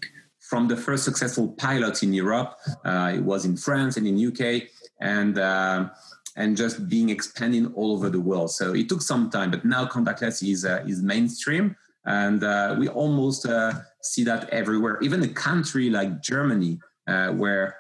from 0.49 0.67
the 0.67 0.75
first 0.75 1.03
successful 1.03 1.49
pilot 1.49 2.01
in 2.01 2.11
Europe. 2.11 2.57
Uh, 2.83 3.11
it 3.15 3.23
was 3.23 3.45
in 3.45 3.55
France 3.55 3.97
and 3.97 4.07
in 4.07 4.15
UK, 4.29 4.63
and 4.99 5.37
uh, 5.37 5.89
and 6.35 6.57
just 6.57 6.89
being 6.89 7.09
expanding 7.09 7.67
all 7.75 7.91
over 7.91 8.09
the 8.09 8.19
world. 8.19 8.49
So 8.49 8.73
it 8.73 8.89
took 8.89 9.03
some 9.03 9.29
time, 9.29 9.51
but 9.51 9.63
now 9.63 9.85
contactless 9.85 10.41
is 10.41 10.65
uh, 10.65 10.83
is 10.87 11.03
mainstream, 11.03 11.75
and 12.05 12.43
uh, 12.43 12.75
we 12.79 12.87
almost 12.87 13.45
uh, 13.45 13.73
see 14.01 14.23
that 14.23 14.49
everywhere. 14.49 14.97
Even 15.01 15.21
a 15.21 15.27
country 15.27 15.91
like 15.91 16.21
Germany, 16.21 16.79
uh, 17.07 17.29
where 17.29 17.75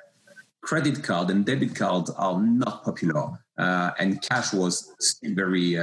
credit 0.61 1.03
card 1.03 1.31
and 1.31 1.45
debit 1.45 1.73
cards 1.75 2.11
are 2.11 2.39
not 2.39 2.83
popular, 2.83 3.39
and 3.57 4.21
cash 4.21 4.53
was 4.53 4.93
still 4.99 5.33
very 5.33 5.77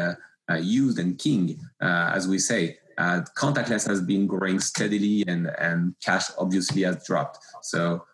used 0.61 1.01
and 1.01 1.19
king, 1.19 1.59
as 1.81 2.29
we 2.29 2.39
say. 2.39 2.79
Contactless 2.99 3.87
has 3.87 4.01
been 4.01 4.27
growing 4.27 4.59
steadily, 4.61 5.25
and 5.27 5.49
and 5.59 5.95
cash 6.03 6.31
obviously 6.39 6.83
has 6.83 7.05
dropped. 7.07 7.39
So 7.63 8.05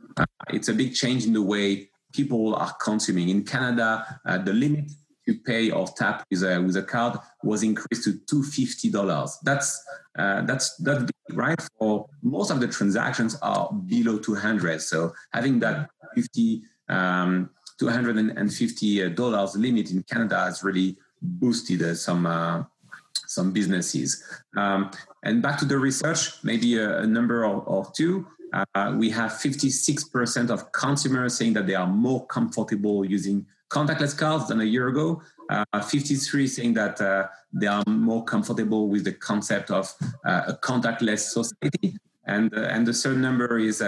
it's 0.50 0.68
a 0.68 0.74
big 0.74 0.94
change 0.94 1.24
in 1.24 1.32
the 1.32 1.42
way 1.42 1.90
people 2.12 2.54
are 2.54 2.74
consuming. 2.80 3.28
In 3.28 3.44
Canada, 3.44 4.20
uh, 4.26 4.38
the 4.38 4.52
limit 4.52 4.90
to 5.26 5.34
pay 5.38 5.70
or 5.70 5.86
tap 5.96 6.24
with 6.30 6.42
a 6.42 6.60
with 6.60 6.76
a 6.76 6.82
card 6.82 7.18
was 7.44 7.62
increased 7.62 8.04
to 8.04 8.18
two 8.28 8.42
fifty 8.42 8.90
dollars. 8.90 9.38
That's 9.44 9.82
uh, 10.18 10.42
that's 10.42 10.76
that's 10.76 11.04
big, 11.04 11.36
right. 11.36 11.60
For 11.78 12.08
most 12.22 12.50
of 12.50 12.60
the 12.60 12.68
transactions 12.68 13.36
are 13.40 13.72
below 13.86 14.18
two 14.18 14.34
hundred. 14.34 14.82
So 14.82 15.12
having 15.32 15.60
that 15.60 15.90
fifty 16.14 16.62
um, 16.88 17.50
two 17.78 17.88
hundred 17.88 18.16
and 18.16 18.52
fifty 18.52 19.08
dollars 19.10 19.56
limit 19.56 19.92
in 19.92 20.02
Canada 20.02 20.38
has 20.40 20.64
really 20.64 20.98
boosted 21.20 21.82
uh, 21.82 21.94
some. 21.94 22.66
Uh, 23.16 23.26
some 23.26 23.52
businesses. 23.52 24.22
Um, 24.56 24.90
and 25.22 25.42
back 25.42 25.58
to 25.58 25.64
the 25.64 25.78
research, 25.78 26.42
maybe 26.42 26.76
a, 26.76 26.98
a 27.00 27.06
number 27.06 27.44
or, 27.44 27.62
or 27.62 27.90
two. 27.94 28.26
Uh, 28.52 28.94
we 28.96 29.08
have 29.10 29.32
56% 29.32 30.50
of 30.50 30.72
consumers 30.72 31.36
saying 31.36 31.54
that 31.54 31.66
they 31.66 31.74
are 31.74 31.86
more 31.86 32.26
comfortable 32.26 33.04
using 33.04 33.46
contactless 33.70 34.16
cards 34.16 34.48
than 34.48 34.60
a 34.60 34.64
year 34.64 34.88
ago. 34.88 35.22
Uh, 35.48 35.80
53 35.80 36.46
saying 36.46 36.74
that 36.74 37.00
uh, 37.00 37.26
they 37.52 37.66
are 37.66 37.82
more 37.86 38.24
comfortable 38.24 38.88
with 38.88 39.04
the 39.04 39.12
concept 39.12 39.70
of 39.70 39.92
uh, 40.26 40.42
a 40.48 40.54
contactless 40.54 41.20
society. 41.20 41.96
And, 42.26 42.54
uh, 42.54 42.60
and 42.62 42.86
the 42.86 42.92
third 42.92 43.18
number 43.18 43.58
is 43.58 43.82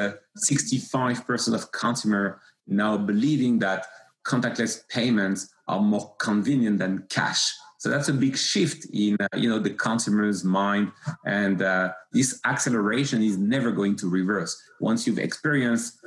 65% 0.51 1.55
of 1.55 1.73
consumer 1.73 2.41
now 2.67 2.97
believing 2.97 3.59
that 3.59 3.87
contactless 4.25 4.89
payments 4.89 5.55
are 5.69 5.81
more 5.81 6.15
convenient 6.19 6.79
than 6.79 7.05
cash. 7.11 7.53
So 7.85 7.91
that's 7.91 8.09
a 8.09 8.15
big 8.15 8.35
shift 8.39 8.87
in 8.95 9.19
uh, 9.21 9.29
you 9.37 9.47
know 9.47 9.59
the 9.59 9.69
consumer's 9.69 10.43
mind, 10.43 10.91
and 11.27 11.61
uh, 11.61 11.93
this 12.15 12.41
acceleration 12.47 13.23
is 13.23 13.37
never 13.37 13.71
going 13.71 13.95
to 13.97 14.09
reverse. 14.09 14.59
Once 14.81 15.07
you've 15.07 15.19
experienced 15.19 16.01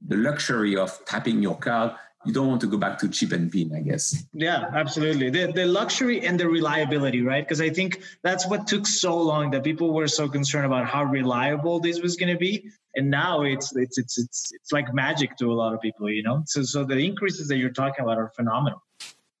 the 0.00 0.16
luxury 0.16 0.74
of 0.74 0.98
tapping 1.04 1.42
your 1.42 1.58
card, 1.58 1.92
you 2.24 2.32
don't 2.32 2.48
want 2.48 2.62
to 2.62 2.66
go 2.66 2.78
back 2.78 2.96
to 3.00 3.10
chip 3.10 3.32
and 3.32 3.52
pin, 3.52 3.74
I 3.76 3.80
guess. 3.80 4.24
Yeah, 4.32 4.70
absolutely. 4.72 5.28
The, 5.28 5.52
the 5.52 5.66
luxury 5.66 6.24
and 6.26 6.40
the 6.40 6.48
reliability, 6.48 7.20
right? 7.20 7.44
Because 7.44 7.60
I 7.60 7.68
think 7.68 8.00
that's 8.22 8.46
what 8.46 8.66
took 8.66 8.86
so 8.86 9.14
long 9.14 9.50
that 9.50 9.62
people 9.62 9.92
were 9.92 10.08
so 10.08 10.30
concerned 10.30 10.64
about 10.64 10.86
how 10.86 11.04
reliable 11.04 11.78
this 11.78 12.00
was 12.00 12.16
going 12.16 12.32
to 12.32 12.38
be, 12.38 12.70
and 12.94 13.10
now 13.10 13.42
it's 13.42 13.76
it's 13.76 13.98
it's 13.98 14.16
it's 14.16 14.50
it's 14.54 14.72
like 14.72 14.94
magic 14.94 15.36
to 15.36 15.52
a 15.52 15.56
lot 15.62 15.74
of 15.74 15.82
people, 15.82 16.08
you 16.08 16.22
know. 16.22 16.42
So 16.46 16.62
so 16.62 16.84
the 16.84 16.96
increases 16.96 17.48
that 17.48 17.58
you're 17.58 17.76
talking 17.82 18.02
about 18.02 18.16
are 18.16 18.32
phenomenal. 18.34 18.80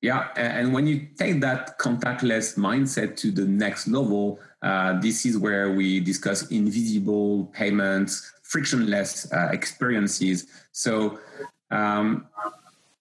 Yeah, 0.00 0.28
and 0.36 0.72
when 0.72 0.86
you 0.86 1.08
take 1.18 1.40
that 1.40 1.78
contactless 1.78 2.56
mindset 2.56 3.16
to 3.16 3.32
the 3.32 3.44
next 3.44 3.88
level, 3.88 4.38
uh, 4.62 5.00
this 5.00 5.26
is 5.26 5.36
where 5.36 5.72
we 5.72 5.98
discuss 5.98 6.48
invisible 6.50 7.46
payments, 7.46 8.32
frictionless 8.42 9.30
uh, 9.32 9.48
experiences. 9.50 10.46
So 10.70 11.18
um, 11.72 12.26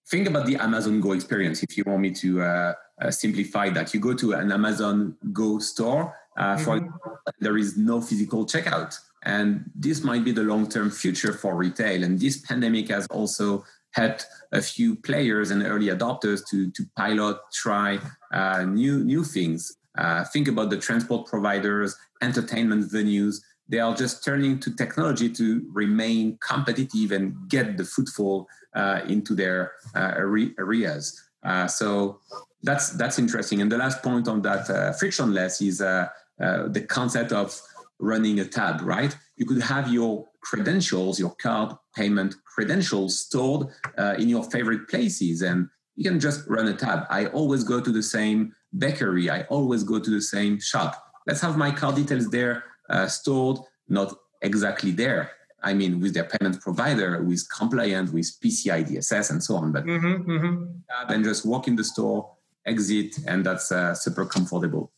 think 0.08 0.28
about 0.28 0.48
the 0.48 0.56
Amazon 0.56 1.00
Go 1.00 1.12
experience. 1.12 1.62
If 1.62 1.78
you 1.78 1.84
want 1.86 2.02
me 2.02 2.12
to 2.12 2.42
uh, 2.42 2.74
uh 3.00 3.12
simplify 3.12 3.70
that, 3.70 3.94
you 3.94 4.00
go 4.00 4.16
to 4.16 4.34
an 4.34 4.52
Amazon 4.52 5.16
Go 5.32 5.60
store. 5.60 6.16
Uh, 6.36 6.56
mm-hmm. 6.56 6.64
For 6.64 6.94
there 7.40 7.58
is 7.58 7.78
no 7.78 8.02
physical 8.02 8.46
checkout, 8.46 9.00
and 9.24 9.70
this 9.76 10.04
might 10.04 10.24
be 10.24 10.32
the 10.32 10.44
long-term 10.44 10.92
future 10.92 11.34
for 11.34 11.56
retail. 11.56 12.04
And 12.04 12.20
this 12.20 12.38
pandemic 12.38 12.90
has 12.90 13.08
also 13.08 13.66
helped 13.98 14.26
a 14.52 14.62
few 14.62 14.96
players 14.96 15.52
and 15.52 15.60
early 15.64 15.88
adopters 15.88 16.40
to, 16.50 16.70
to 16.72 16.82
pilot, 16.96 17.38
try 17.52 18.00
uh, 18.32 18.64
new, 18.64 19.04
new 19.04 19.24
things. 19.24 19.78
Uh, 19.98 20.24
think 20.34 20.48
about 20.48 20.70
the 20.70 20.78
transport 20.78 21.28
providers, 21.28 21.98
entertainment 22.22 22.84
venues. 22.92 23.36
They 23.68 23.80
are 23.80 23.96
just 23.96 24.24
turning 24.24 24.60
to 24.60 24.70
technology 24.76 25.30
to 25.40 25.46
remain 25.74 26.38
competitive 26.40 27.12
and 27.12 27.36
get 27.50 27.78
the 27.78 27.84
footfall 27.84 28.48
uh, 28.76 29.02
into 29.08 29.34
their 29.36 29.74
uh, 29.96 30.12
areas. 30.60 31.04
Uh, 31.44 31.68
so 31.68 32.20
that's 32.64 32.92
that's 33.00 33.18
interesting. 33.20 33.62
And 33.62 33.72
the 33.72 33.78
last 33.78 34.04
point 34.04 34.28
on 34.28 34.42
that 34.44 34.70
uh, 34.70 34.94
frictionless 34.94 35.62
is 35.62 35.80
the 35.80 36.86
concept 36.88 37.32
of 37.32 37.60
running 38.00 38.40
a 38.40 38.46
tab. 38.46 38.82
Right? 38.82 39.14
You 39.38 39.46
could 39.46 39.62
have 39.62 39.92
your 39.92 40.28
credentials, 40.50 41.20
your 41.20 41.36
card 41.36 41.76
payment 41.96 42.36
credentials 42.46 43.20
stored 43.20 43.68
uh, 43.98 44.16
in 44.18 44.30
your 44.30 44.44
favorite 44.46 44.88
places. 44.88 45.42
And 45.42 45.68
you 45.96 46.10
can 46.10 46.20
just 46.20 46.48
run 46.48 46.68
a 46.68 46.74
tab. 46.74 47.06
I 47.10 47.26
always 47.28 47.64
go 47.64 47.82
to 47.82 47.92
the 47.92 48.04
same 48.04 48.54
bakery. 48.78 49.30
I 49.30 49.42
always 49.44 49.84
go 49.84 50.00
to 50.00 50.10
the 50.10 50.22
same 50.22 50.60
shop. 50.60 50.94
Let's 51.26 51.42
have 51.42 51.58
my 51.58 51.72
card 51.72 51.96
details 51.96 52.30
there 52.30 52.64
uh, 52.90 53.08
stored, 53.08 53.58
not 53.90 54.14
exactly 54.42 54.92
there. 54.92 55.32
I 55.64 55.74
mean, 55.74 56.00
with 56.00 56.14
their 56.14 56.30
payment 56.34 56.62
provider, 56.62 57.22
with 57.24 57.46
compliant, 57.50 58.14
with 58.14 58.28
PCI 58.42 58.88
DSS, 58.88 59.32
and 59.32 59.44
so 59.44 59.56
on. 59.56 59.72
But 59.72 59.86
mm-hmm, 59.86 60.32
mm-hmm. 60.32 61.12
and 61.12 61.24
just 61.26 61.46
walk 61.46 61.68
in 61.68 61.76
the 61.76 61.84
store, 61.84 62.32
exit, 62.66 63.18
and 63.26 63.46
that's 63.46 63.72
uh, 63.72 63.94
super 63.96 64.26
comfortable. 64.26 64.92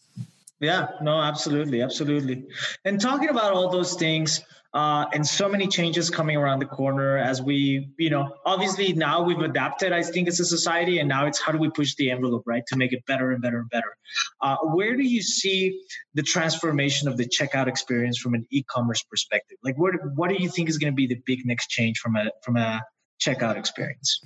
Yeah, 0.60 0.89
no, 1.01 1.22
absolutely, 1.22 1.82
absolutely. 1.82 2.46
And 2.84 3.00
talking 3.00 3.30
about 3.30 3.54
all 3.54 3.70
those 3.70 3.96
things, 3.96 4.42
uh, 4.74 5.06
and 5.13 5.25
so 5.25 5.50
many 5.50 5.68
changes 5.68 6.12
coming 6.12 6.38
around 6.38 6.60
the 6.60 6.66
corner 6.66 7.18
as 7.18 7.42
we, 7.42 7.89
you 7.98 8.10
know, 8.10 8.36
obviously 8.46 8.94
now 8.94 9.24
we've 9.24 9.39
adapted, 9.39 9.94
I 9.94 10.04
think, 10.04 10.28
as 10.28 10.39
a 10.39 10.46
society, 10.46 11.00
and 11.00 11.10
now 11.10 11.25
it's 11.25 11.42
how 11.42 11.51
do 11.51 11.58
we 11.58 11.72
push 11.72 11.96
the 11.96 12.12
envelope, 12.12 12.44
right, 12.46 12.63
to 12.68 12.75
make 12.75 12.94
it 12.94 13.04
better 13.08 13.32
and 13.32 13.42
better 13.42 13.60
and 13.62 13.70
better. 13.70 13.96
Uh, 14.42 14.58
where 14.58 14.96
do 14.96 15.04
you 15.04 15.24
see 15.24 15.82
the 16.13 16.22
transformation 16.22 17.08
of 17.08 17.18
the 17.18 17.25
checkout 17.25 17.68
experience 17.68 18.20
from 18.20 18.36
an 18.36 18.46
e-commerce 18.51 19.01
perspective? 19.04 19.58
Like, 19.63 19.78
what 19.78 19.96
what 20.16 20.30
do 20.30 20.36
you 20.36 20.50
think 20.50 20.70
is 20.70 20.78
going 20.78 20.94
to 20.94 20.96
be 20.96 21.08
the 21.08 21.20
big 21.25 21.46
next 21.46 21.70
change 21.70 21.98
from 21.98 22.16
a 22.16 22.30
from 22.44 22.58
a 22.58 22.82
checkout 23.20 23.58
experience? 23.58 24.22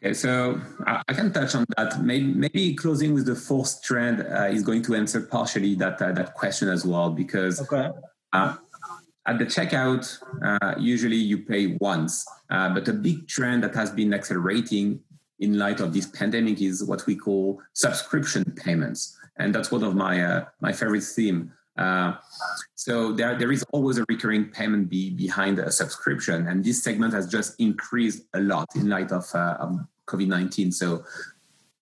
Okay, 0.00 0.14
so 0.14 0.60
I 0.86 1.12
can 1.12 1.32
touch 1.32 1.56
on 1.56 1.64
that. 1.76 2.00
Maybe, 2.00 2.26
maybe 2.26 2.74
closing 2.74 3.14
with 3.14 3.26
the 3.26 3.34
fourth 3.34 3.82
trend 3.82 4.20
uh, 4.20 4.44
is 4.44 4.62
going 4.62 4.82
to 4.82 4.94
answer 4.94 5.20
partially 5.22 5.74
that 5.76 6.00
uh, 6.00 6.12
that 6.12 6.34
question 6.34 6.68
as 6.68 6.84
well, 6.84 7.10
because 7.10 7.60
okay. 7.60 7.90
uh, 8.32 8.56
at 9.26 9.38
the 9.40 9.44
checkout, 9.44 10.06
uh, 10.44 10.74
usually 10.78 11.16
you 11.16 11.38
pay 11.38 11.76
once, 11.80 12.24
uh, 12.50 12.72
but 12.72 12.86
a 12.86 12.92
big 12.92 13.26
trend 13.26 13.64
that 13.64 13.74
has 13.74 13.90
been 13.90 14.14
accelerating 14.14 15.00
in 15.40 15.58
light 15.58 15.80
of 15.80 15.92
this 15.92 16.06
pandemic 16.06 16.62
is 16.62 16.84
what 16.84 17.04
we 17.06 17.16
call 17.16 17.60
subscription 17.72 18.44
payments, 18.56 19.18
and 19.38 19.52
that's 19.52 19.72
one 19.72 19.82
of 19.82 19.96
my 19.96 20.22
uh, 20.22 20.44
my 20.60 20.72
favorite 20.72 21.02
theme. 21.02 21.52
So 22.74 23.12
there, 23.12 23.38
there 23.38 23.52
is 23.52 23.64
always 23.72 23.98
a 23.98 24.04
recurring 24.08 24.46
payment 24.46 24.88
be 24.88 25.10
behind 25.10 25.58
a 25.58 25.70
subscription, 25.70 26.48
and 26.48 26.64
this 26.64 26.82
segment 26.82 27.14
has 27.14 27.26
just 27.26 27.58
increased 27.60 28.22
a 28.34 28.40
lot 28.40 28.66
in 28.74 28.88
light 28.88 29.12
of, 29.12 29.24
of 29.34 29.78
COVID 30.06 30.28
nineteen. 30.28 30.72
So 30.72 31.04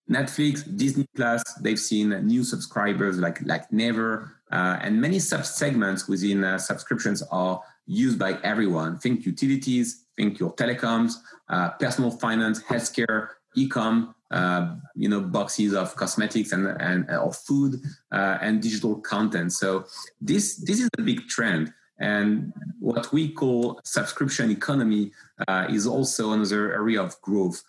Netflix, 0.09 0.63
Disney 0.77 1.05
Plus, 1.15 1.43
they've 1.61 1.79
seen 1.79 2.09
new 2.25 2.43
subscribers 2.43 3.17
like 3.17 3.41
like 3.45 3.71
never, 3.71 4.39
uh, 4.51 4.77
and 4.81 5.01
many 5.01 5.19
sub 5.19 5.45
segments 5.45 6.07
within 6.07 6.43
uh, 6.43 6.57
subscriptions 6.57 7.23
are 7.31 7.61
used 7.85 8.17
by 8.19 8.37
everyone. 8.43 8.97
Think 8.99 9.25
utilities, 9.25 10.05
think 10.15 10.39
your 10.39 10.53
telecoms, 10.55 11.13
uh, 11.49 11.69
personal 11.79 12.11
finance, 12.11 12.61
healthcare, 12.63 13.29
e-com, 13.55 14.13
uh, 14.31 14.75
you 14.95 15.09
know, 15.09 15.21
boxes 15.21 15.73
of 15.73 15.95
cosmetics 15.95 16.51
and 16.51 16.67
and 16.79 17.09
or 17.09 17.33
food 17.33 17.81
uh, 18.11 18.37
and 18.41 18.61
digital 18.61 18.95
content. 18.95 19.53
So 19.53 19.85
this 20.21 20.57
this 20.57 20.79
is 20.79 20.89
a 20.97 21.01
big 21.01 21.27
trend. 21.27 21.73
And 21.99 22.53
what 22.79 23.11
we 23.11 23.29
call 23.29 23.79
subscription 23.83 24.51
economy 24.51 25.11
uh, 25.47 25.65
is 25.67 25.87
also 25.87 26.31
another 26.33 26.71
area 26.71 27.01
of 27.01 27.19
growth 27.21 27.63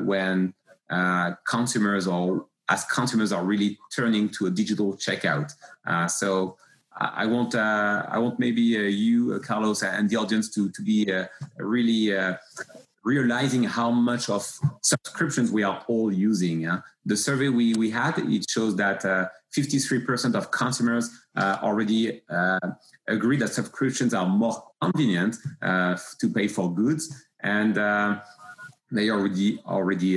when 0.00 0.54
uh, 0.88 1.32
consumers 1.46 2.06
or 2.06 2.46
as 2.68 2.84
consumers 2.84 3.32
are 3.32 3.44
really 3.44 3.78
turning 3.94 4.28
to 4.28 4.46
a 4.46 4.50
digital 4.50 4.94
checkout. 4.94 5.52
Uh, 5.86 6.06
so 6.06 6.56
I 7.00 7.26
want 7.26 7.54
uh, 7.54 8.06
I 8.08 8.18
want 8.18 8.38
maybe 8.38 8.76
uh, 8.76 8.80
you, 8.80 9.34
uh, 9.34 9.38
Carlos, 9.38 9.82
and 9.82 10.10
the 10.10 10.16
audience 10.16 10.48
to 10.54 10.68
to 10.70 10.82
be 10.82 11.10
uh, 11.12 11.26
really 11.58 12.12
realizing 13.08 13.64
how 13.64 13.90
much 13.90 14.28
of 14.28 14.42
subscriptions 14.82 15.50
we 15.50 15.62
are 15.62 15.82
all 15.88 16.12
using. 16.12 16.58
The 17.06 17.16
survey 17.16 17.48
we, 17.48 17.72
we 17.82 17.88
had, 17.90 18.18
it 18.18 18.44
shows 18.54 18.76
that 18.76 19.02
uh, 19.02 19.28
53% 19.56 20.34
of 20.34 20.50
consumers 20.50 21.06
uh, 21.34 21.56
already 21.62 22.20
uh, 22.28 22.68
agree 23.08 23.38
that 23.38 23.54
subscriptions 23.60 24.12
are 24.12 24.26
more 24.26 24.62
convenient 24.82 25.36
uh, 25.62 25.96
to 26.20 26.28
pay 26.28 26.48
for 26.48 26.66
goods. 26.82 27.04
And 27.40 27.78
uh, 27.78 28.20
they 28.92 29.08
already 29.10 29.58
already 29.66 30.12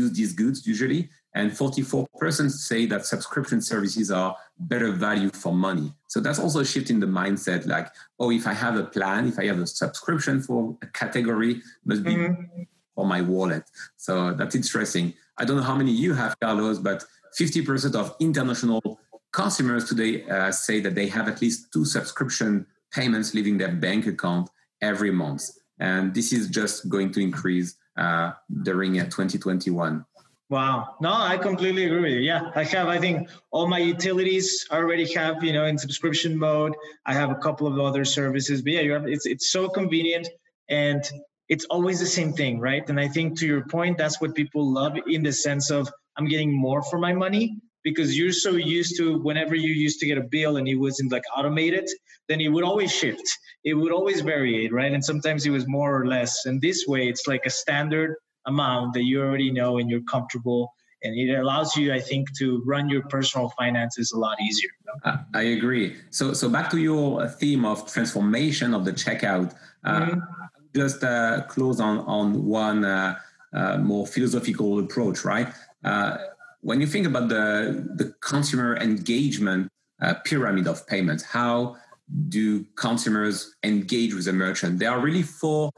use 0.00 0.10
these 0.12 0.32
goods 0.32 0.66
usually 0.66 1.10
and 1.34 1.50
44% 1.50 2.50
say 2.50 2.86
that 2.86 3.06
subscription 3.06 3.60
services 3.60 4.10
are 4.10 4.36
better 4.58 4.92
value 4.92 5.30
for 5.30 5.52
money. 5.52 5.92
So 6.06 6.20
that's 6.20 6.38
also 6.38 6.60
a 6.60 6.64
shift 6.64 6.90
in 6.90 7.00
the 7.00 7.06
mindset 7.06 7.66
like, 7.66 7.88
oh, 8.20 8.30
if 8.30 8.46
I 8.46 8.52
have 8.54 8.76
a 8.76 8.84
plan, 8.84 9.28
if 9.28 9.38
I 9.38 9.46
have 9.46 9.58
a 9.58 9.66
subscription 9.66 10.40
for 10.40 10.76
a 10.80 10.86
category, 10.86 11.60
must 11.84 12.04
be 12.04 12.14
mm-hmm. 12.14 12.62
for 12.94 13.04
my 13.04 13.20
wallet. 13.20 13.64
So 13.96 14.32
that's 14.34 14.54
interesting. 14.54 15.14
I 15.36 15.44
don't 15.44 15.56
know 15.56 15.62
how 15.62 15.74
many 15.74 15.90
you 15.90 16.14
have, 16.14 16.38
Carlos, 16.38 16.78
but 16.78 17.04
50% 17.38 17.96
of 17.96 18.14
international 18.20 19.00
consumers 19.32 19.88
today 19.88 20.24
uh, 20.28 20.52
say 20.52 20.78
that 20.80 20.94
they 20.94 21.08
have 21.08 21.26
at 21.26 21.42
least 21.42 21.72
two 21.72 21.84
subscription 21.84 22.64
payments 22.92 23.34
leaving 23.34 23.58
their 23.58 23.72
bank 23.72 24.06
account 24.06 24.48
every 24.80 25.10
month. 25.10 25.50
And 25.80 26.14
this 26.14 26.32
is 26.32 26.48
just 26.48 26.88
going 26.88 27.10
to 27.12 27.20
increase 27.20 27.74
uh, 27.96 28.32
during 28.62 29.00
uh, 29.00 29.04
2021. 29.04 30.04
Wow. 30.50 30.96
No, 31.00 31.12
I 31.12 31.38
completely 31.38 31.84
agree 31.86 32.00
with 32.02 32.12
you. 32.12 32.20
Yeah, 32.20 32.50
I 32.54 32.64
have, 32.64 32.86
I 32.86 32.98
think 32.98 33.28
all 33.50 33.66
my 33.66 33.78
utilities 33.78 34.66
already 34.70 35.10
have, 35.14 35.42
you 35.42 35.52
know, 35.52 35.64
in 35.64 35.78
subscription 35.78 36.36
mode. 36.38 36.74
I 37.06 37.14
have 37.14 37.30
a 37.30 37.34
couple 37.36 37.66
of 37.66 37.78
other 37.78 38.04
services, 38.04 38.60
but 38.62 38.72
yeah, 38.74 38.80
you're, 38.80 39.08
it's, 39.08 39.26
it's 39.26 39.50
so 39.50 39.68
convenient 39.68 40.28
and 40.68 41.02
it's 41.48 41.64
always 41.66 41.98
the 41.98 42.06
same 42.06 42.32
thing, 42.34 42.60
right? 42.60 42.86
And 42.88 43.00
I 43.00 43.08
think 43.08 43.38
to 43.40 43.46
your 43.46 43.64
point, 43.66 43.96
that's 43.96 44.20
what 44.20 44.34
people 44.34 44.70
love 44.72 44.96
in 45.06 45.22
the 45.22 45.32
sense 45.32 45.70
of 45.70 45.90
I'm 46.16 46.26
getting 46.26 46.52
more 46.52 46.82
for 46.82 46.98
my 46.98 47.14
money 47.14 47.58
because 47.82 48.16
you're 48.16 48.32
so 48.32 48.50
used 48.52 48.96
to 48.98 49.18
whenever 49.18 49.54
you 49.54 49.68
used 49.72 50.00
to 50.00 50.06
get 50.06 50.18
a 50.18 50.22
bill 50.22 50.56
and 50.58 50.68
it 50.68 50.76
wasn't 50.76 51.10
like 51.10 51.24
automated, 51.36 51.88
then 52.28 52.40
it 52.40 52.48
would 52.48 52.64
always 52.64 52.92
shift. 52.92 53.26
It 53.64 53.74
would 53.74 53.92
always 53.92 54.20
vary, 54.20 54.68
right? 54.70 54.92
And 54.92 55.04
sometimes 55.04 55.46
it 55.46 55.50
was 55.50 55.66
more 55.66 56.00
or 56.00 56.06
less. 56.06 56.44
And 56.44 56.60
this 56.60 56.84
way, 56.86 57.08
it's 57.08 57.26
like 57.26 57.44
a 57.46 57.50
standard 57.50 58.16
amount 58.46 58.94
that 58.94 59.04
you 59.04 59.20
already 59.20 59.50
know 59.50 59.78
and 59.78 59.90
you're 59.90 60.02
comfortable 60.02 60.74
and 61.02 61.16
it 61.18 61.34
allows 61.34 61.76
you 61.76 61.92
i 61.92 62.00
think 62.00 62.32
to 62.36 62.62
run 62.64 62.88
your 62.88 63.02
personal 63.02 63.48
finances 63.50 64.12
a 64.12 64.18
lot 64.18 64.40
easier. 64.40 64.70
I 65.34 65.42
agree. 65.42 65.96
So 66.10 66.32
so 66.32 66.48
back 66.48 66.70
to 66.70 66.78
your 66.78 67.26
theme 67.28 67.64
of 67.64 67.90
transformation 67.92 68.74
of 68.74 68.84
the 68.84 68.92
checkout 68.92 69.54
uh, 69.84 70.00
mm-hmm. 70.00 70.20
just 70.74 71.02
uh, 71.04 71.42
close 71.48 71.80
on 71.80 71.98
on 72.00 72.44
one 72.44 72.84
uh, 72.84 73.18
uh 73.52 73.78
more 73.78 74.06
philosophical 74.06 74.78
approach 74.78 75.24
right? 75.24 75.48
Uh, 75.84 76.16
when 76.60 76.80
you 76.80 76.86
think 76.86 77.06
about 77.06 77.28
the 77.28 77.44
the 77.96 78.14
consumer 78.20 78.76
engagement 78.76 79.70
uh, 80.00 80.14
pyramid 80.24 80.66
of 80.66 80.86
payments 80.86 81.22
how 81.22 81.76
do 82.28 82.64
consumers 82.76 83.54
engage 83.62 84.14
with 84.14 84.28
a 84.28 84.32
merchant? 84.32 84.78
There 84.78 84.90
are 84.90 85.00
really 85.00 85.22
four 85.22 85.70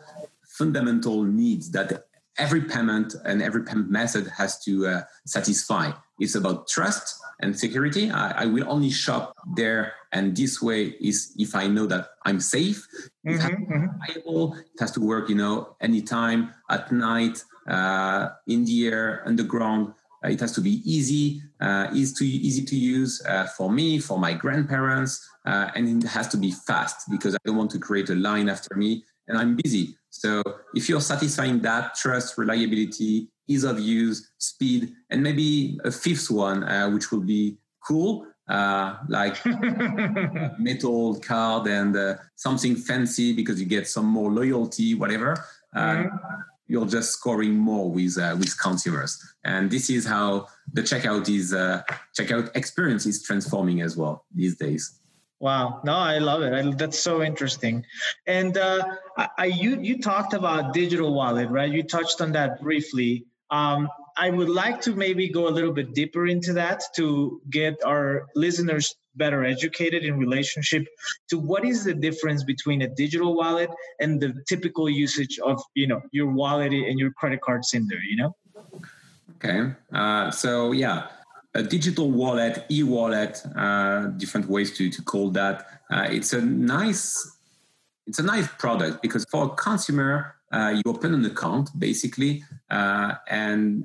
fundamental 0.43 1.23
needs 1.23 1.71
that 1.71 2.06
every 2.39 2.63
payment 2.63 3.15
and 3.25 3.43
every 3.43 3.63
payment 3.63 3.91
method 3.91 4.27
has 4.37 4.63
to 4.65 4.87
uh, 4.87 5.03
satisfy. 5.27 5.93
It's 6.19 6.35
about 6.35 6.69
trust 6.69 7.21
and 7.41 7.59
security. 7.59 8.11
I, 8.11 8.43
I, 8.43 8.47
will 8.47 8.65
only 8.69 8.91
shop 8.91 9.35
there, 9.55 9.93
and 10.13 10.35
this 10.37 10.63
way 10.63 10.95
is 11.01 11.35
if 11.37 11.55
I 11.55 11.67
know 11.67 11.87
that 11.87 12.09
I'm 12.25 12.41
safe. 12.41 12.87
Mm-hmm, 13.27 13.35
it, 13.35 13.41
has 13.41 13.51
mm-hmm. 13.51 14.59
it 14.59 14.81
has 14.81 14.93
to 14.93 15.01
work, 15.01 15.29
you 15.29 15.35
know, 15.35 15.77
anytime 15.81 16.55
at 16.71 16.91
night, 16.91 17.45
uh, 17.69 18.31
in 18.47 18.65
the 18.65 18.89
air, 18.89 19.23
underground. 19.27 19.93
Uh, 20.25 20.29
it 20.29 20.41
has 20.41 20.53
to 20.53 20.61
be 20.63 20.81
easy, 20.91 21.43
uh, 21.61 21.89
easy 21.93 22.15
to 22.15 22.25
easy 22.25 22.65
to 22.65 22.77
use 22.77 23.23
uh, 23.27 23.47
for 23.57 23.71
me, 23.71 23.99
for 23.99 24.19
my 24.19 24.33
grandparents, 24.33 25.29
uh, 25.45 25.71
and 25.75 26.03
it 26.03 26.09
has 26.09 26.29
to 26.29 26.37
be 26.39 26.51
fast 26.51 27.11
because 27.11 27.35
I 27.35 27.39
don't 27.45 27.57
want 27.57 27.71
to 27.73 27.79
create 27.79 28.09
a 28.09 28.15
line 28.15 28.49
after 28.49 28.75
me, 28.77 29.05
and 29.29 29.39
I'm 29.39 29.57
busy. 29.57 29.97
So 30.11 30.43
if 30.75 30.89
you're 30.89 31.01
satisfying 31.01 31.61
that 31.63 31.95
trust, 31.95 32.39
reliability, 32.39 33.29
ease 33.49 33.65
of 33.65 33.79
use, 33.79 34.31
speed, 34.39 34.93
and 35.11 35.23
maybe 35.23 35.79
a 35.85 35.91
fifth 35.91 36.31
one, 36.31 36.65
uh, 36.65 36.91
which 36.91 37.11
will 37.13 37.21
be 37.21 37.59
cool, 37.87 38.27
uh, 38.49 38.97
like 39.09 39.37
metal 40.59 41.19
card 41.21 41.67
and 41.67 41.97
uh, 41.97 42.15
something 42.37 42.77
fancy 42.77 43.33
because 43.33 43.61
you 43.61 43.67
get 43.67 43.89
some 43.89 44.07
more 44.07 44.31
loyalty, 44.31 44.95
whatever. 44.95 45.37
Mm-hmm. 45.75 46.17
You're 46.69 46.87
just 46.87 47.13
scoring 47.13 47.57
more 47.57 47.91
with 47.91 48.19
uh, 48.19 48.35
with 48.37 48.59
consumers, 48.59 49.23
and 49.45 49.71
this 49.71 49.89
is 49.89 50.05
how 50.05 50.49
the 50.73 50.83
checkout 50.83 51.29
is 51.29 51.55
uh, 51.55 51.83
checkout 52.19 52.51
experience 52.57 53.07
is 53.07 53.23
transforming 53.23 53.83
as 53.83 53.97
well 53.97 54.25
these 54.35 54.57
days. 54.57 54.99
Wow, 55.39 55.83
no, 55.85 55.93
I 55.93 56.19
love 56.19 56.43
it. 56.43 56.53
I, 56.53 56.71
that's 56.73 56.99
so 56.99 57.23
interesting. 57.23 57.85
And 58.27 58.57
uh, 58.57 58.97
I, 59.19 59.29
I, 59.39 59.45
you 59.47 59.79
you 59.81 60.01
talked 60.01 60.33
about 60.33 60.73
digital 60.73 61.13
wallet, 61.13 61.51
right? 61.51 61.71
You 61.71 61.83
touched 61.83 62.23
on 62.23 62.33
that 62.33 62.63
briefly. 62.63 63.27
Um, 63.51 63.89
I 64.17 64.31
would 64.31 64.49
like 64.49 64.81
to 64.83 64.95
maybe 64.95 65.29
go 65.29 65.47
a 65.47 65.51
little 65.51 65.73
bit 65.73 65.93
deeper 65.93 66.27
into 66.27 66.55
that 66.55 66.83
to 66.97 67.41
get 67.51 67.75
our 67.85 68.27
listeners 68.35 68.95
better 69.15 69.45
educated 69.45 70.05
in 70.05 70.19
relationship 70.19 70.87
to 71.29 71.39
what 71.39 71.65
is 71.65 71.85
the 71.85 71.95
difference 71.95 72.43
between 72.45 72.83
a 72.83 72.89
digital 72.89 73.35
wallet 73.35 73.71
and 74.01 74.21
the 74.21 74.35
typical 74.49 74.89
usage 74.89 75.39
of 75.45 75.63
you 75.75 75.87
know 75.87 76.01
your 76.13 76.33
wallet 76.33 76.73
and 76.73 76.99
your 76.99 77.13
credit 77.13 77.43
cards 77.43 77.75
in 77.75 77.87
there. 77.89 78.03
You 78.09 78.17
know. 78.17 78.37
Okay. 79.37 79.71
Uh, 79.93 80.31
so 80.31 80.73
yeah, 80.73 81.09
a 81.57 81.63
digital 81.63 82.11
wallet, 82.11 82.65
e-wallet, 82.71 83.43
uh, 83.57 84.09
different 84.19 84.47
ways 84.49 84.77
to, 84.77 84.91
to 84.91 85.03
call 85.03 85.31
that. 85.31 85.67
Uh, 85.91 86.07
it's 86.11 86.33
a 86.33 86.41
nice 86.41 87.33
it's 88.07 88.21
a 88.21 88.23
nice 88.23 88.47
product 88.59 89.03
because 89.03 89.25
for 89.25 89.47
a 89.47 89.49
consumer, 89.49 90.37
uh, 90.53 90.73
you 90.77 90.83
open 90.87 91.13
an 91.13 91.25
account 91.25 91.71
basically, 91.77 92.45
uh, 92.71 93.15
and 93.29 93.85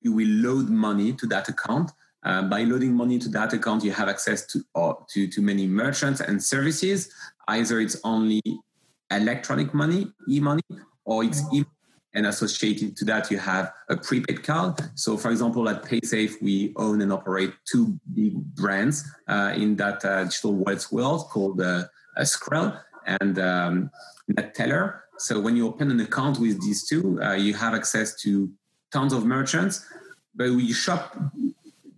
you 0.00 0.12
will 0.12 0.28
load 0.28 0.68
money 0.68 1.12
to 1.14 1.26
that 1.26 1.48
account. 1.48 1.90
Uh, 2.22 2.42
by 2.42 2.62
loading 2.62 2.94
money 2.94 3.18
to 3.18 3.28
that 3.28 3.52
account, 3.52 3.82
you 3.82 3.90
have 3.90 4.08
access 4.08 4.46
to, 4.46 4.62
to 5.08 5.26
to 5.26 5.40
many 5.40 5.66
merchants 5.66 6.20
and 6.20 6.42
services. 6.42 7.10
Either 7.48 7.80
it's 7.80 7.98
only 8.04 8.42
electronic 9.10 9.72
money, 9.72 10.06
e-money, 10.28 10.62
or 11.04 11.24
it's 11.24 11.42
e 11.52 11.64
and 12.18 12.26
associated 12.26 12.96
to 12.96 13.04
that 13.04 13.30
you 13.30 13.38
have 13.38 13.72
a 13.88 13.96
prepaid 13.96 14.42
card. 14.42 14.74
So 14.96 15.16
for 15.16 15.30
example 15.30 15.68
at 15.68 15.84
paysafe 15.84 16.34
we 16.42 16.72
own 16.76 17.00
and 17.00 17.12
operate 17.12 17.52
two 17.64 17.98
big 18.12 18.34
brands 18.56 19.08
uh, 19.28 19.52
in 19.54 19.76
that 19.76 20.04
uh, 20.04 20.24
digital 20.24 20.52
wallets 20.54 20.90
world 20.90 21.28
called 21.30 21.60
uh, 21.60 21.84
Skrill 22.18 22.68
and 23.06 23.38
um, 23.38 23.90
so 25.18 25.40
when 25.40 25.56
you 25.56 25.66
open 25.66 25.90
an 25.90 26.00
account 26.00 26.38
with 26.38 26.60
these 26.60 26.86
two 26.88 27.22
uh, 27.22 27.34
you 27.34 27.54
have 27.54 27.72
access 27.72 28.20
to 28.22 28.50
tons 28.92 29.12
of 29.12 29.24
merchants 29.24 29.86
but 30.34 30.48
we 30.50 30.72
shop 30.72 31.16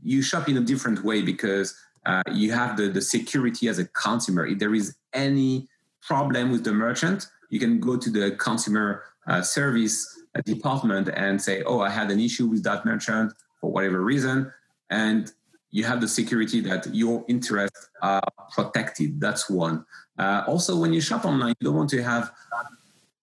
you 0.03 0.21
shop 0.21 0.49
in 0.51 0.57
a 0.59 0.65
different 0.73 1.03
way 1.03 1.23
because 1.23 1.75
uh, 2.07 2.23
you 2.33 2.53
have 2.53 2.77
the, 2.77 2.89
the 2.89 3.03
security 3.03 3.69
as 3.69 3.79
a 3.79 3.87
consumer. 3.87 4.47
If 4.47 4.59
there 4.59 4.75
is 4.75 4.97
any 5.13 5.69
problem 6.03 6.51
with 6.51 6.65
the 6.65 6.73
merchant 6.73 7.27
you 7.51 7.59
can 7.59 7.81
go 7.81 7.97
to 7.97 8.11
the 8.11 8.31
consumer 8.33 9.03
uh, 9.27 9.43
service 9.43 10.23
department 10.45 11.09
and 11.09 11.41
say, 11.41 11.63
oh, 11.63 11.81
I 11.81 11.91
had 11.91 12.11
an 12.11 12.21
issue 12.21 12.47
with 12.47 12.63
that 12.65 12.85
merchant 12.85 13.33
for 13.61 13.71
whatever 13.71 14.01
reason. 14.01 14.53
And 14.91 15.31
you 15.71 15.85
have 15.85 16.01
the 16.01 16.09
security 16.09 16.61
that 16.63 16.93
your 16.95 17.25
interests 17.29 17.89
are 18.03 18.23
protected. 18.53 19.21
That's 19.21 19.49
one. 19.49 19.85
Uh, 20.19 20.43
also, 20.47 20.77
when 20.77 20.93
you 20.93 21.01
shop 21.01 21.25
online, 21.25 21.55
you 21.61 21.67
don't 21.67 21.77
want 21.77 21.91
to 21.91 22.03
have 22.03 22.33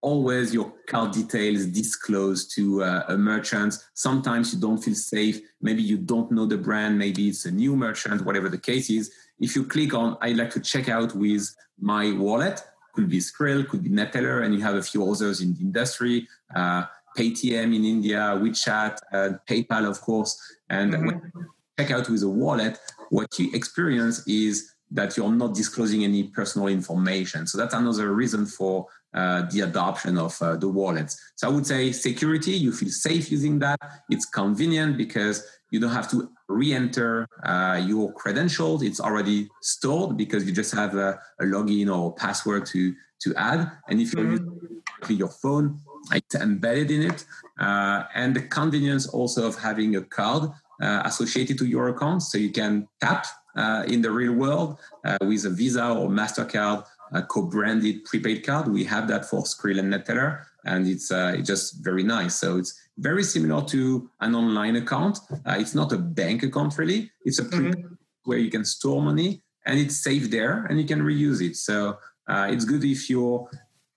always 0.01 0.53
your 0.53 0.71
card 0.87 1.11
details 1.11 1.65
disclosed 1.65 2.53
to 2.55 2.83
uh, 2.83 3.03
a 3.09 3.17
merchant. 3.17 3.75
Sometimes 3.93 4.53
you 4.53 4.59
don't 4.59 4.77
feel 4.77 4.95
safe. 4.95 5.41
Maybe 5.61 5.81
you 5.81 5.97
don't 5.97 6.31
know 6.31 6.45
the 6.45 6.57
brand. 6.57 6.97
Maybe 6.97 7.27
it's 7.29 7.45
a 7.45 7.51
new 7.51 7.75
merchant, 7.75 8.23
whatever 8.23 8.49
the 8.49 8.57
case 8.57 8.89
is. 8.89 9.11
If 9.39 9.55
you 9.55 9.65
click 9.65 9.93
on, 9.93 10.17
I'd 10.21 10.37
like 10.37 10.51
to 10.51 10.59
check 10.59 10.87
out 10.87 11.15
with 11.15 11.53
my 11.79 12.11
wallet, 12.13 12.61
could 12.97 13.09
be 13.09 13.19
Skrill, 13.19 13.67
could 13.69 13.83
be 13.83 13.91
Neteller, 13.91 14.43
and 14.43 14.55
you 14.55 14.61
have 14.61 14.77
a 14.83 14.85
few 14.91 15.01
others 15.11 15.39
in 15.43 15.53
the 15.53 15.61
industry. 15.69 16.27
Uh, 16.55 16.83
Paytm 17.15 17.69
in 17.77 17.83
India, 17.95 18.21
WeChat, 18.43 18.93
uh, 19.13 19.29
PayPal, 19.47 19.87
of 19.87 20.01
course. 20.01 20.31
And 20.77 20.93
mm-hmm. 20.93 21.05
when 21.05 21.31
you 21.35 21.45
check 21.77 21.91
out 21.91 22.09
with 22.09 22.23
a 22.23 22.33
wallet, 22.43 22.79
what 23.11 23.27
you 23.37 23.51
experience 23.53 24.17
is 24.27 24.73
that 24.89 25.15
you're 25.15 25.37
not 25.43 25.53
disclosing 25.53 26.03
any 26.03 26.23
personal 26.37 26.67
information. 26.79 27.45
So 27.45 27.55
that's 27.59 27.75
another 27.75 28.07
reason 28.13 28.47
for 28.57 28.87
uh, 29.13 29.43
the 29.51 29.61
adoption 29.61 30.17
of 30.17 30.33
uh, 30.41 30.55
the 30.63 30.69
wallets. 30.79 31.13
So 31.35 31.47
I 31.47 31.51
would 31.51 31.67
say 31.67 31.91
security, 31.91 32.53
you 32.65 32.71
feel 32.71 32.89
safe 32.89 33.31
using 33.31 33.59
that. 33.59 33.79
It's 34.09 34.25
convenient 34.25 34.97
because 34.97 35.35
you 35.71 35.79
don't 35.79 35.97
have 35.99 36.09
to 36.13 36.31
re-enter 36.49 37.27
uh, 37.43 37.81
your 37.85 38.13
credentials. 38.13 38.81
It's 38.83 38.99
already 38.99 39.49
stored 39.61 40.17
because 40.17 40.45
you 40.45 40.51
just 40.51 40.73
have 40.73 40.95
a, 40.95 41.19
a 41.39 41.43
login 41.43 41.95
or 41.95 42.13
password 42.15 42.65
to 42.67 42.93
to 43.19 43.33
add. 43.35 43.71
And 43.89 43.99
if 43.99 44.13
you're 44.13 44.25
mm-hmm. 44.25 44.65
using 45.01 45.17
your 45.17 45.29
phone, 45.29 45.79
it's 46.11 46.35
embedded 46.35 46.91
in 46.91 47.01
it, 47.11 47.25
uh, 47.59 48.03
and 48.13 48.35
the 48.35 48.43
convenience 48.43 49.07
also 49.07 49.47
of 49.47 49.57
having 49.57 49.95
a 49.95 50.03
card 50.03 50.51
uh, 50.81 51.01
associated 51.05 51.57
to 51.57 51.65
your 51.65 51.89
account, 51.89 52.21
so 52.21 52.37
you 52.37 52.51
can 52.51 52.87
tap 53.01 53.25
uh, 53.55 53.83
in 53.87 54.01
the 54.01 54.11
real 54.11 54.33
world 54.33 54.79
uh, 55.03 55.17
with 55.21 55.45
a 55.45 55.49
Visa 55.49 55.89
or 55.89 56.07
Mastercard 56.09 56.85
co-branded 57.29 58.05
prepaid 58.05 58.45
card. 58.45 58.67
We 58.67 58.83
have 58.83 59.07
that 59.07 59.25
for 59.25 59.41
Skrill 59.43 59.79
and 59.79 59.91
Neteller, 59.91 60.43
and 60.67 60.87
it's 60.87 61.11
it's 61.11 61.47
just 61.47 61.83
very 61.83 62.03
nice. 62.03 62.35
So 62.35 62.57
it's 62.57 62.73
very 62.97 63.23
similar 63.23 63.63
to 63.65 64.09
an 64.21 64.35
online 64.35 64.75
account. 64.75 65.19
it's 65.45 65.75
not 65.75 65.91
a 65.93 65.97
bank 65.97 66.43
account 66.43 66.77
really; 66.77 67.11
it's 67.25 67.39
a 67.39 67.45
mm-hmm. 67.45 67.93
where 68.25 68.37
you 68.37 68.51
can 68.51 68.65
store 68.65 69.01
money 69.01 69.41
and 69.67 69.77
it's 69.77 69.97
safe 69.97 70.31
there 70.31 70.65
and 70.65 70.79
you 70.79 70.87
can 70.87 71.01
reuse 71.01 71.41
it. 71.41 71.55
So 71.57 71.97
uh, 72.27 72.47
it's 72.49 72.65
good 72.65 72.83
if 72.83 73.09
you're 73.09 73.47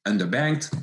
underbanked. 0.06 0.74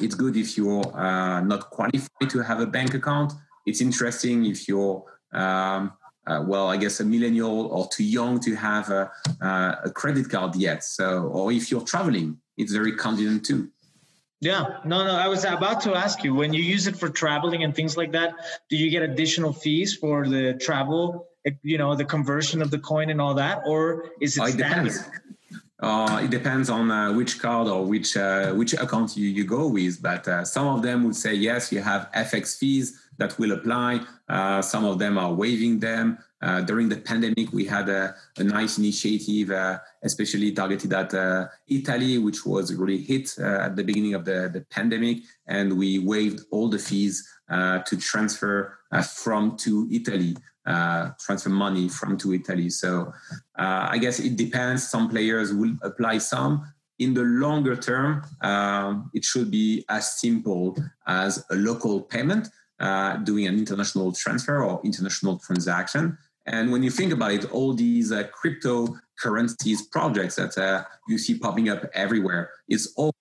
It's 0.00 0.14
good 0.14 0.36
if 0.36 0.56
you're 0.56 0.86
uh, 0.96 1.40
not 1.42 1.70
qualified 1.70 2.30
to 2.30 2.40
have 2.40 2.60
a 2.60 2.66
bank 2.66 2.94
account. 2.94 3.34
It's 3.66 3.80
interesting 3.80 4.46
if 4.46 4.66
you're, 4.66 5.04
um, 5.32 5.92
uh, 6.26 6.42
well, 6.46 6.68
I 6.68 6.78
guess 6.78 7.00
a 7.00 7.04
millennial 7.04 7.66
or 7.66 7.88
too 7.88 8.04
young 8.04 8.40
to 8.40 8.54
have 8.54 8.90
a, 8.90 9.10
uh, 9.40 9.74
a 9.84 9.90
credit 9.90 10.30
card 10.30 10.56
yet. 10.56 10.82
So, 10.82 11.24
or 11.24 11.52
if 11.52 11.70
you're 11.70 11.82
traveling, 11.82 12.38
it's 12.56 12.72
very 12.72 12.96
convenient 12.96 13.44
too. 13.44 13.70
Yeah, 14.42 14.78
no, 14.84 15.04
no. 15.04 15.14
I 15.14 15.28
was 15.28 15.44
about 15.44 15.80
to 15.82 15.94
ask 15.94 16.24
you 16.24 16.34
when 16.34 16.52
you 16.52 16.64
use 16.64 16.88
it 16.88 16.96
for 16.96 17.08
traveling 17.08 17.62
and 17.62 17.72
things 17.72 17.96
like 17.96 18.10
that. 18.10 18.34
Do 18.68 18.76
you 18.76 18.90
get 18.90 19.02
additional 19.04 19.52
fees 19.52 19.94
for 19.94 20.26
the 20.28 20.54
travel? 20.54 21.28
You 21.62 21.78
know, 21.78 21.94
the 21.94 22.04
conversion 22.04 22.60
of 22.60 22.72
the 22.72 22.80
coin 22.80 23.10
and 23.10 23.20
all 23.20 23.34
that, 23.34 23.62
or 23.64 24.10
is 24.20 24.36
it, 24.36 24.40
oh, 24.40 24.46
it 24.46 24.52
standard? 24.54 24.92
Depends. 24.92 25.10
Uh, 25.78 26.20
it 26.24 26.30
depends 26.30 26.70
on 26.70 26.90
uh, 26.90 27.12
which 27.12 27.40
card 27.40 27.68
or 27.68 27.84
which 27.84 28.16
uh, 28.16 28.52
which 28.52 28.72
account 28.74 29.16
you, 29.16 29.28
you 29.28 29.44
go 29.44 29.68
with, 29.68 30.02
but 30.02 30.26
uh, 30.26 30.44
some 30.44 30.66
of 30.66 30.82
them 30.82 31.04
would 31.04 31.16
say 31.16 31.34
yes, 31.34 31.70
you 31.70 31.80
have 31.80 32.10
FX 32.12 32.58
fees 32.58 33.00
that 33.18 33.38
will 33.38 33.52
apply. 33.52 34.00
Uh, 34.28 34.62
some 34.62 34.84
of 34.84 34.98
them 34.98 35.18
are 35.18 35.32
waiving 35.32 35.78
them. 35.78 36.18
Uh, 36.40 36.60
during 36.60 36.88
the 36.88 36.96
pandemic, 36.96 37.52
we 37.52 37.64
had 37.64 37.88
a, 37.88 38.14
a 38.38 38.44
nice 38.44 38.78
initiative, 38.78 39.50
especially 40.02 40.50
targeted 40.52 40.92
at 40.92 41.14
Italy, 41.68 42.18
which 42.18 42.44
was 42.44 42.74
really 42.74 42.98
hit 42.98 43.38
at 43.38 43.76
the 43.76 43.84
beginning 43.84 44.14
of 44.14 44.24
the, 44.24 44.50
the 44.52 44.60
pandemic, 44.70 45.18
and 45.46 45.78
we 45.78 46.00
waived 46.00 46.40
all 46.50 46.68
the 46.68 46.78
fees 46.78 47.28
to 47.48 47.96
transfer 47.96 48.76
from 49.14 49.56
to 49.58 49.88
Italy 49.92 50.34
uh, 50.66 51.10
transfer 51.18 51.50
money 51.50 51.88
from 51.88 52.16
to 52.18 52.32
Italy. 52.32 52.70
So 52.70 53.12
uh, 53.58 53.88
I 53.90 53.98
guess 53.98 54.20
it 54.20 54.36
depends. 54.36 54.88
Some 54.88 55.08
players 55.08 55.52
will 55.52 55.74
apply 55.82 56.18
some. 56.18 56.72
In 56.98 57.14
the 57.14 57.22
longer 57.22 57.74
term, 57.74 58.22
um, 58.42 59.10
it 59.12 59.24
should 59.24 59.50
be 59.50 59.84
as 59.88 60.20
simple 60.20 60.76
as 61.06 61.44
a 61.50 61.56
local 61.56 62.00
payment, 62.00 62.48
uh, 62.82 63.16
doing 63.18 63.46
an 63.46 63.56
international 63.56 64.12
transfer 64.12 64.62
or 64.62 64.80
international 64.84 65.38
transaction. 65.38 66.18
And 66.46 66.72
when 66.72 66.82
you 66.82 66.90
think 66.90 67.12
about 67.12 67.30
it, 67.32 67.50
all 67.52 67.72
these 67.72 68.10
uh, 68.10 68.24
cryptocurrencies 68.38 69.78
projects 69.90 70.34
that 70.36 70.58
uh, 70.58 70.84
you 71.08 71.16
see 71.16 71.38
popping 71.38 71.68
up 71.68 71.84
everywhere, 71.94 72.50
it's 72.68 72.92
all 72.96 73.12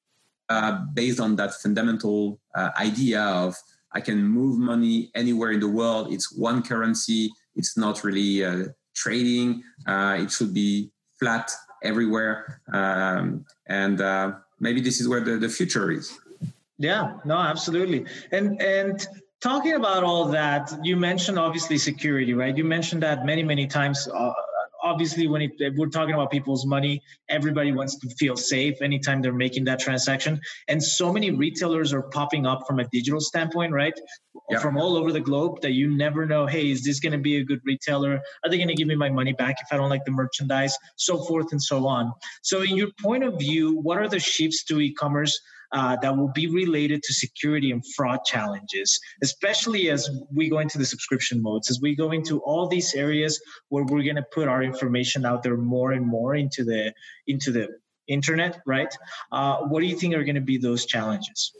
uh, 0.50 0.80
based 0.94 1.20
on 1.20 1.36
that 1.38 1.54
fundamental 1.54 2.40
idea 2.78 3.22
of 3.22 3.56
I 3.94 4.02
can 4.02 4.24
move 4.24 4.58
money 4.58 5.12
anywhere 5.16 5.52
in 5.52 5.60
the 5.60 5.68
world. 5.68 6.12
It's 6.12 6.32
one 6.32 6.64
currency. 6.64 7.32
It's 7.56 7.78
not 7.78 8.04
really 8.04 8.44
uh, 8.44 8.66
trading. 8.96 9.64
Uh, 9.86 10.18
it 10.20 10.32
should 10.32 10.54
be 10.54 10.92
flat 11.20 11.52
everywhere. 11.84 12.62
Um, 12.72 13.46
and 13.68 14.00
uh, 14.02 14.34
maybe 14.60 14.82
this 14.82 15.02
is 15.02 15.08
where 15.08 15.20
the, 15.22 15.38
the 15.38 15.50
future 15.50 15.92
is. 15.92 16.18
Yeah, 16.78 17.18
no, 17.26 17.38
absolutely. 17.38 18.06
And 18.32 18.60
and 18.60 19.06
talking 19.42 19.74
about 19.74 20.04
all 20.04 20.26
that, 20.26 20.72
you 20.84 20.96
mentioned 20.96 21.40
obviously 21.40 21.78
security, 21.78 22.34
right? 22.34 22.56
You 22.56 22.64
mentioned 22.64 23.04
that 23.04 23.26
many 23.26 23.44
many 23.44 23.68
times. 23.68 24.08
Uh, 24.08 24.34
obviously 24.84 25.28
when 25.28 25.42
it, 25.42 25.52
we're 25.76 25.88
talking 25.88 26.14
about 26.14 26.32
people's 26.32 26.66
money 26.66 27.02
everybody 27.30 27.72
wants 27.72 27.98
to 27.98 28.10
feel 28.16 28.36
safe 28.36 28.82
anytime 28.82 29.22
they're 29.22 29.34
making 29.34 29.64
that 29.66 29.80
transaction. 29.80 30.40
And 30.68 30.84
so 30.84 31.14
many 31.14 31.32
retailers 31.32 31.94
are 31.94 32.02
popping 32.02 32.46
up 32.46 32.66
from 32.68 32.80
a 32.80 32.86
digital 32.92 33.22
standpoint 33.22 33.74
right? 33.74 33.94
From 34.62 34.78
all 34.78 34.98
over 34.98 35.12
the 35.12 35.20
globe 35.20 35.62
that 35.62 35.72
you 35.74 35.96
never 35.96 36.26
know 36.26 36.46
hey 36.46 36.72
is 36.72 36.84
this 36.84 37.00
going 37.00 37.14
to 37.14 37.20
be 37.20 37.38
a 37.38 37.44
good 37.44 37.62
retailer? 37.64 38.22
Are 38.44 38.50
they 38.50 38.58
going 38.58 38.68
to 38.68 38.76
give 38.76 38.88
me 38.88 38.96
my 38.96 39.10
money 39.10 39.34
back 39.34 39.56
if 39.62 39.68
i 39.72 39.78
don't 39.78 39.90
like 39.90 40.06
the 40.06 40.12
merchandise? 40.12 40.76
So 40.96 41.24
forth 41.24 41.52
and 41.52 41.62
so 41.62 41.88
on. 41.88 42.12
So 42.42 42.62
in 42.62 42.76
your 42.76 42.90
point 43.02 43.24
of 43.24 43.38
view 43.40 43.80
what 43.80 43.98
are 43.98 44.10
the 44.10 44.20
shifts 44.20 44.64
to 44.66 44.80
e-commerce 44.82 45.40
uh, 45.72 45.96
that 46.02 46.16
will 46.16 46.30
be 46.30 46.48
related 46.48 47.02
to 47.04 47.14
security 47.14 47.72
and 47.72 47.84
fraud 47.96 48.20
challenges, 48.26 49.00
especially 49.24 49.90
as 49.90 50.10
we 50.34 50.50
go 50.50 50.60
into 50.60 50.78
the 50.78 50.86
subscription 50.86 51.42
modes, 51.42 51.70
as 51.70 51.80
we 51.82 51.96
go 51.96 52.12
into 52.12 52.40
all 52.40 52.68
these 52.68 52.94
areas 52.94 53.42
where 53.70 53.84
we're 53.84 54.04
going 54.04 54.16
to 54.16 54.26
put 54.34 54.48
our 54.48 54.64
information 54.64 55.26
out 55.26 55.44
there 55.44 55.58
more 55.58 55.92
and 55.94 56.06
more 56.06 56.36
into 56.36 56.64
the 56.64 56.94
into 57.28 57.52
the 57.52 57.68
internet, 58.08 58.62
right? 58.66 58.94
Uh, 59.32 59.58
what 59.60 59.80
do 59.80 59.86
you 59.86 59.96
think 59.96 60.14
are 60.16 60.24
going 60.24 60.36
to 60.36 60.42
be 60.42 60.58
those 60.58 60.86
challenges? 60.86 61.54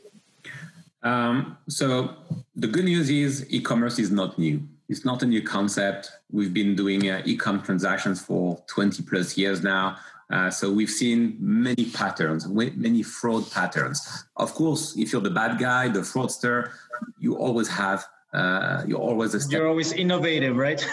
Um, 1.02 1.56
so 1.68 2.16
the 2.54 2.68
good 2.68 2.84
news 2.84 3.10
is 3.10 3.46
e-commerce 3.50 3.98
is 3.98 4.10
not 4.10 4.38
new. 4.38 4.68
It's 4.88 5.04
not 5.04 5.22
a 5.22 5.26
new 5.26 5.42
concept. 5.42 6.10
We've 6.30 6.52
been 6.52 6.76
doing 6.76 7.08
uh, 7.08 7.22
e-com 7.24 7.62
transactions 7.62 8.22
for 8.22 8.62
20 8.66 9.02
plus 9.04 9.36
years 9.36 9.62
now. 9.62 9.96
Uh, 10.32 10.50
so 10.50 10.72
we've 10.72 10.90
seen 10.90 11.36
many 11.38 11.84
patterns, 11.84 12.48
many 12.48 13.02
fraud 13.02 13.50
patterns. 13.50 14.24
Of 14.36 14.54
course, 14.54 14.96
if 14.96 15.12
you're 15.12 15.20
the 15.20 15.30
bad 15.30 15.58
guy, 15.58 15.88
the 15.88 16.00
fraudster, 16.00 16.70
you 17.18 17.36
always 17.36 17.68
have 17.68 18.04
uh, 18.32 18.82
you're 18.86 18.98
always 18.98 19.34
a 19.34 19.40
step. 19.40 19.58
You're 19.58 19.68
always 19.68 19.92
innovative, 19.92 20.56
right? 20.56 20.82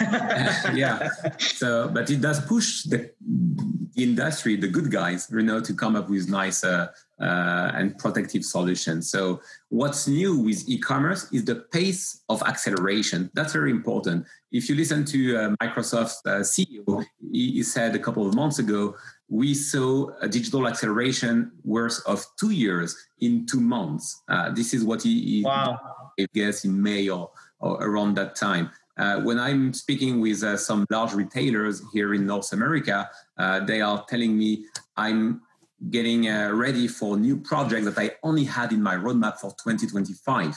yeah. 0.74 1.08
So, 1.38 1.88
but 1.88 2.10
it 2.10 2.20
does 2.20 2.38
push 2.44 2.82
the, 2.82 3.10
the, 3.20 4.02
industry, 4.02 4.56
the 4.56 4.68
good 4.68 4.90
guys, 4.90 5.28
you 5.32 5.42
know, 5.42 5.60
to 5.60 5.74
come 5.74 5.96
up 5.96 6.08
with 6.10 6.28
nice 6.28 6.64
uh, 6.64 6.88
uh, 7.20 7.72
and 7.74 7.96
protective 7.98 8.44
solutions. 8.44 9.10
So, 9.10 9.40
what's 9.70 10.06
new 10.06 10.38
with 10.38 10.68
e-commerce 10.68 11.32
is 11.32 11.46
the 11.46 11.56
pace 11.72 12.22
of 12.28 12.42
acceleration. 12.42 13.30
That's 13.32 13.54
very 13.54 13.70
important. 13.70 14.26
If 14.52 14.68
you 14.68 14.74
listen 14.74 15.06
to 15.06 15.36
uh, 15.36 15.54
Microsoft's 15.62 16.20
uh, 16.26 16.40
CEO, 16.40 17.04
he, 17.32 17.52
he 17.52 17.62
said 17.62 17.94
a 17.94 17.98
couple 17.98 18.26
of 18.26 18.34
months 18.34 18.58
ago 18.58 18.96
we 19.30 19.54
saw 19.54 20.10
a 20.20 20.28
digital 20.28 20.66
acceleration 20.66 21.52
worth 21.64 22.02
of 22.04 22.26
two 22.38 22.50
years 22.50 22.96
in 23.20 23.46
two 23.46 23.60
months. 23.60 24.22
Uh, 24.28 24.50
this 24.50 24.74
is 24.74 24.84
what 24.84 25.02
he, 25.02 25.22
he 25.22 25.42
wow. 25.44 25.78
I 26.18 26.26
guess 26.34 26.64
in 26.64 26.82
May 26.82 27.08
or, 27.08 27.30
or 27.60 27.82
around 27.82 28.16
that 28.16 28.34
time. 28.34 28.70
Uh, 28.98 29.20
when 29.20 29.38
I'm 29.38 29.72
speaking 29.72 30.20
with 30.20 30.42
uh, 30.42 30.56
some 30.56 30.84
large 30.90 31.14
retailers 31.14 31.80
here 31.92 32.12
in 32.12 32.26
North 32.26 32.52
America, 32.52 33.08
uh, 33.38 33.60
they 33.60 33.80
are 33.80 34.04
telling 34.08 34.36
me 34.36 34.66
I'm 34.96 35.40
getting 35.88 36.28
uh, 36.28 36.50
ready 36.52 36.88
for 36.88 37.16
new 37.16 37.38
projects 37.38 37.86
that 37.86 37.98
I 37.98 38.10
only 38.22 38.44
had 38.44 38.72
in 38.72 38.82
my 38.82 38.96
roadmap 38.96 39.38
for 39.38 39.52
2025. 39.52 40.54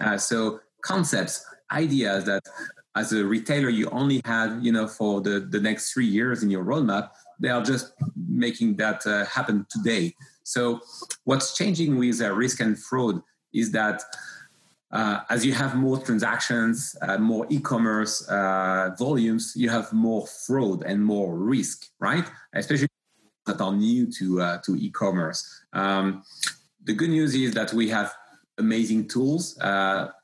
Uh, 0.00 0.18
so 0.18 0.60
concepts, 0.80 1.44
ideas 1.70 2.24
that 2.24 2.42
as 2.96 3.12
a 3.12 3.24
retailer 3.24 3.68
you 3.68 3.88
only 3.90 4.20
had, 4.24 4.58
you 4.62 4.72
know, 4.72 4.88
for 4.88 5.20
the, 5.20 5.40
the 5.40 5.60
next 5.60 5.92
three 5.92 6.06
years 6.06 6.42
in 6.42 6.50
your 6.50 6.64
roadmap, 6.64 7.10
they 7.44 7.50
are 7.50 7.62
just 7.62 7.92
making 8.26 8.76
that 8.76 9.06
uh, 9.06 9.26
happen 9.26 9.66
today. 9.68 10.14
So, 10.44 10.80
what's 11.24 11.54
changing 11.54 11.98
with 11.98 12.22
uh, 12.22 12.32
risk 12.32 12.60
and 12.60 12.78
fraud 12.78 13.22
is 13.52 13.70
that 13.72 14.02
uh, 14.90 15.20
as 15.28 15.44
you 15.44 15.52
have 15.52 15.74
more 15.74 15.98
transactions, 15.98 16.96
uh, 17.02 17.18
more 17.18 17.46
e-commerce 17.50 18.26
uh, 18.28 18.90
volumes, 18.98 19.52
you 19.56 19.68
have 19.68 19.92
more 19.92 20.26
fraud 20.26 20.84
and 20.84 21.04
more 21.04 21.36
risk, 21.36 21.86
right? 21.98 22.24
Especially 22.54 22.88
that 23.46 23.60
are 23.60 23.74
new 23.74 24.10
to 24.10 24.40
uh, 24.40 24.58
to 24.64 24.76
e-commerce. 24.76 25.40
Um, 25.74 26.22
the 26.84 26.94
good 26.94 27.10
news 27.10 27.34
is 27.34 27.52
that 27.54 27.74
we 27.74 27.90
have 27.90 28.14
amazing 28.56 29.08
tools. 29.08 29.58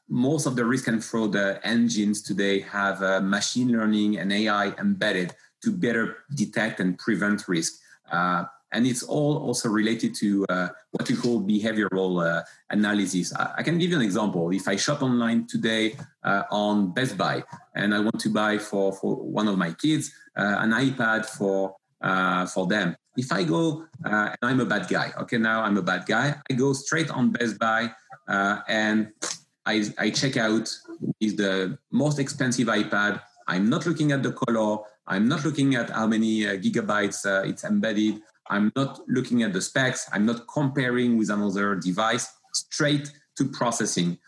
most 0.09 0.45
of 0.47 0.55
the 0.57 0.65
risk 0.65 0.89
and 0.89 1.05
fraud 1.05 1.37
engines 1.63 2.21
today 2.21 2.57
have 2.79 2.99
machine 3.23 3.69
learning 3.77 4.19
and 4.19 4.33
AI 4.33 4.67
embedded 4.85 5.31
to 5.63 5.73
better 5.73 6.25
detect 6.35 6.81
and 6.81 6.99
prevent 6.99 7.49
risk. 7.49 7.75
Uh, 8.11 8.45
and 8.73 8.87
it's 8.87 9.03
all 9.03 9.37
also 9.39 9.69
related 9.69 10.15
to 10.15 10.47
uh, 10.49 10.69
what 10.93 11.09
we 11.09 11.17
call 11.17 11.41
behavioral 11.43 12.25
uh, 12.25 12.43
analysis. 12.71 13.35
I, 13.35 13.55
I, 13.59 13.63
can 13.63 13.79
give 13.79 13.91
you 13.91 13.97
an 13.97 14.03
example. 14.03 14.51
If 14.53 14.69
I 14.69 14.77
shop 14.77 15.03
online 15.03 15.47
today 15.47 15.97
uh, 16.23 16.45
on 16.51 16.93
Best 16.93 17.17
Buy 17.19 17.43
and 17.75 17.95
I 17.95 18.01
want 18.01 18.21
to 18.21 18.29
buy 18.29 18.59
for, 18.59 18.93
for 18.93 19.17
one 19.17 19.49
of 19.49 19.59
my 19.59 19.73
kids 19.73 20.13
uh, 20.37 20.57
an 20.59 20.71
iPad 20.71 21.27
for 21.27 21.75
uh, 22.01 22.47
for 22.47 22.67
them, 22.67 22.97
if 23.17 23.33
I 23.33 23.43
go 23.43 23.85
and 24.05 24.37
I'm 24.43 24.61
a 24.61 24.65
bad 24.65 24.89
guy, 24.89 25.13
okay, 25.19 25.37
now 25.37 25.63
I'm 25.63 25.77
a 25.77 25.83
bad 25.83 26.07
guy, 26.07 26.37
I 26.49 26.55
go 26.55 26.73
straight 26.73 27.11
on 27.11 27.33
Best 27.33 27.59
Buy 27.59 27.91
and 28.29 29.13
I, 29.67 29.85
I 29.99 30.11
check 30.11 30.37
out 30.37 30.69
is 31.21 31.37
the 31.37 31.79
most 31.91 32.19
expensive 32.19 32.69
iPad. 32.69 33.21
I'm 33.47 33.69
not 33.69 33.87
looking 33.87 34.13
at 34.13 34.23
the 34.23 34.33
color. 34.33 34.79
I'm 35.11 35.27
not 35.27 35.45
looking 35.45 35.75
at 35.75 35.91
how 35.91 36.07
many 36.07 36.47
uh, 36.47 36.53
gigabytes 36.53 37.27
uh, 37.27 37.43
it's 37.47 37.65
embedded. 37.65 38.23
I'm 38.49 38.71
not 38.77 39.01
looking 39.09 39.43
at 39.43 39.53
the 39.53 39.61
specs. 39.61 40.09
I'm 40.13 40.25
not 40.25 40.47
comparing 40.47 41.19
with 41.19 41.31
another 41.31 41.75
device. 41.75 42.29
Straight 42.55 43.13
to 43.37 43.45
processing 43.45 44.19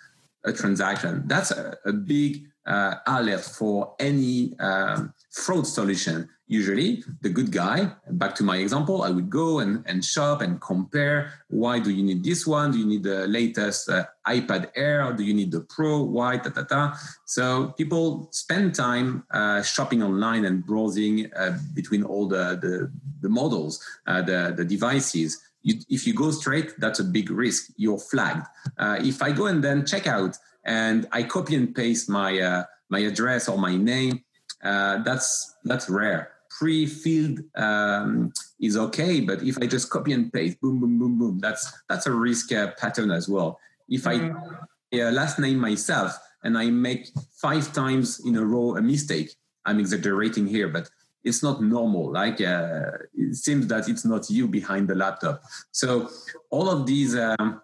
a 0.44 0.52
transaction. 0.52 1.22
That's 1.26 1.52
a, 1.52 1.76
a 1.86 1.92
big 1.92 2.48
uh, 2.66 2.96
alert 3.06 3.42
for 3.42 3.94
any 4.00 4.58
um, 4.58 5.14
fraud 5.30 5.68
solution. 5.68 6.28
Usually, 6.52 7.02
the 7.22 7.30
good 7.30 7.50
guy, 7.50 7.78
back 8.10 8.34
to 8.34 8.44
my 8.44 8.58
example, 8.58 9.04
I 9.04 9.10
would 9.16 9.30
go 9.30 9.60
and, 9.60 9.82
and 9.86 10.04
shop 10.04 10.42
and 10.42 10.60
compare. 10.60 11.32
Why 11.48 11.78
do 11.78 11.90
you 11.90 12.02
need 12.02 12.22
this 12.22 12.46
one? 12.46 12.72
Do 12.72 12.78
you 12.78 12.84
need 12.84 13.04
the 13.04 13.26
latest 13.26 13.88
uh, 13.88 14.04
iPad 14.28 14.68
Air? 14.76 15.14
Do 15.14 15.24
you 15.24 15.32
need 15.32 15.50
the 15.50 15.62
Pro? 15.62 16.02
Why? 16.02 16.36
Ta, 16.36 16.50
ta, 16.50 16.64
ta. 16.64 16.82
So 17.24 17.72
people 17.78 18.28
spend 18.32 18.74
time 18.74 19.24
uh, 19.30 19.62
shopping 19.62 20.02
online 20.02 20.44
and 20.44 20.56
browsing 20.62 21.32
uh, 21.32 21.58
between 21.72 22.02
all 22.04 22.28
the, 22.28 22.58
the, 22.60 22.92
the 23.22 23.30
models, 23.30 23.82
uh, 24.06 24.20
the, 24.20 24.52
the 24.54 24.66
devices. 24.66 25.40
You, 25.62 25.76
if 25.88 26.06
you 26.06 26.12
go 26.12 26.30
straight, 26.32 26.74
that's 26.78 27.00
a 27.00 27.04
big 27.04 27.30
risk. 27.30 27.72
You're 27.78 27.98
flagged. 28.12 28.46
Uh, 28.76 28.98
if 29.00 29.22
I 29.22 29.32
go 29.32 29.46
and 29.46 29.64
then 29.64 29.86
check 29.86 30.06
out 30.06 30.36
and 30.66 31.08
I 31.12 31.22
copy 31.22 31.54
and 31.54 31.74
paste 31.74 32.10
my 32.10 32.38
uh, 32.38 32.64
my 32.90 32.98
address 32.98 33.48
or 33.48 33.56
my 33.56 33.74
name, 33.74 34.22
that's 34.62 35.56
that's 35.64 35.88
rare. 35.88 36.28
Pre-filled 36.62 37.40
um, 37.56 38.32
is 38.60 38.76
okay, 38.76 39.20
but 39.20 39.42
if 39.42 39.58
I 39.58 39.66
just 39.66 39.90
copy 39.90 40.12
and 40.12 40.32
paste, 40.32 40.60
boom, 40.60 40.78
boom, 40.78 40.96
boom, 40.96 41.18
boom, 41.18 41.38
that's 41.40 41.64
that's 41.88 42.06
a 42.06 42.12
risk 42.12 42.52
uh, 42.52 42.70
pattern 42.78 43.10
as 43.10 43.28
well. 43.28 43.58
If 43.88 44.06
I 44.06 44.14
mm. 44.18 45.12
last 45.12 45.40
name 45.40 45.58
myself 45.58 46.16
and 46.44 46.56
I 46.56 46.70
make 46.70 47.08
five 47.46 47.72
times 47.72 48.20
in 48.24 48.36
a 48.36 48.44
row 48.44 48.76
a 48.76 48.82
mistake, 48.82 49.34
I'm 49.66 49.80
exaggerating 49.80 50.46
here, 50.46 50.68
but 50.68 50.88
it's 51.24 51.42
not 51.42 51.60
normal. 51.60 52.12
Like 52.12 52.40
uh, 52.40 52.92
it 53.12 53.34
seems 53.34 53.66
that 53.66 53.88
it's 53.88 54.04
not 54.04 54.30
you 54.30 54.46
behind 54.46 54.86
the 54.86 54.94
laptop. 54.94 55.42
So 55.72 56.10
all 56.50 56.70
of 56.70 56.86
these 56.86 57.16
um, 57.16 57.60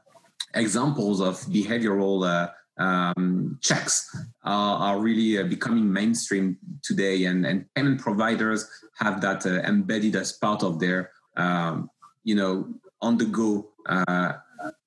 examples 0.55 1.21
of 1.21 1.35
behavioral 1.43 2.27
uh, 2.27 2.49
um, 2.79 3.59
checks 3.61 4.17
are, 4.45 4.79
are 4.79 5.01
really 5.01 5.39
uh, 5.39 5.45
becoming 5.45 5.93
mainstream 5.93 6.57
today, 6.83 7.25
and, 7.25 7.47
and 7.47 7.67
payment 7.75 8.01
providers 8.01 8.69
have 8.99 9.21
that 9.21 9.47
uh, 9.47 9.61
embedded 9.61 10.17
as 10.17 10.33
part 10.33 10.63
of 10.63 10.79
their, 10.79 11.11
um, 11.37 11.91
you 12.25 12.35
know, 12.35 12.69
on 13.01 13.19
the 13.19 13.27
go, 13.27 13.71
uh, 13.87 14.35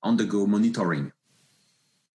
on 0.04 0.17
the 0.17 0.25
go 0.25 0.45
monitoring. 0.45 1.12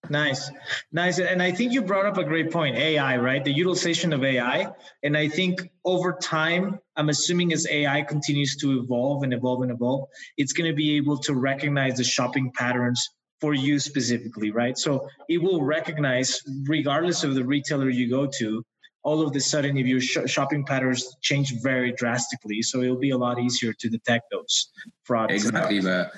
Nice, 0.08 0.50
nice, 0.92 1.18
and 1.18 1.42
I 1.42 1.50
think 1.50 1.72
you 1.72 1.82
brought 1.82 2.06
up 2.06 2.16
a 2.16 2.22
great 2.22 2.52
point. 2.52 2.76
AI, 2.76 3.16
right? 3.16 3.44
The 3.44 3.52
utilization 3.52 4.12
of 4.12 4.22
AI, 4.22 4.68
and 5.02 5.16
I 5.16 5.28
think 5.28 5.68
over 5.84 6.12
time, 6.12 6.78
I'm 6.94 7.08
assuming 7.08 7.52
as 7.52 7.66
AI 7.68 8.02
continues 8.02 8.56
to 8.58 8.78
evolve 8.78 9.24
and 9.24 9.32
evolve 9.32 9.62
and 9.62 9.72
evolve, 9.72 10.08
it's 10.36 10.52
going 10.52 10.70
to 10.70 10.76
be 10.76 10.96
able 10.96 11.18
to 11.18 11.34
recognize 11.34 11.96
the 11.96 12.04
shopping 12.04 12.52
patterns 12.54 13.10
for 13.40 13.54
you 13.54 13.78
specifically, 13.78 14.50
right? 14.50 14.78
So 14.78 15.08
it 15.28 15.38
will 15.38 15.62
recognize, 15.62 16.42
regardless 16.66 17.24
of 17.24 17.34
the 17.34 17.44
retailer 17.44 17.90
you 17.90 18.08
go 18.08 18.26
to, 18.38 18.64
all 19.06 19.22
of 19.22 19.32
the 19.32 19.40
sudden, 19.40 19.76
if 19.76 19.86
your 19.86 20.00
sh- 20.00 20.26
shopping 20.26 20.64
patterns 20.64 21.16
change 21.22 21.54
very 21.62 21.92
drastically, 21.92 22.60
so 22.60 22.82
it'll 22.82 22.98
be 22.98 23.10
a 23.10 23.16
lot 23.16 23.38
easier 23.38 23.72
to 23.72 23.88
detect 23.88 24.24
those 24.32 24.68
frauds. 25.04 25.32
Exactly, 25.32 25.80
but 25.80 26.12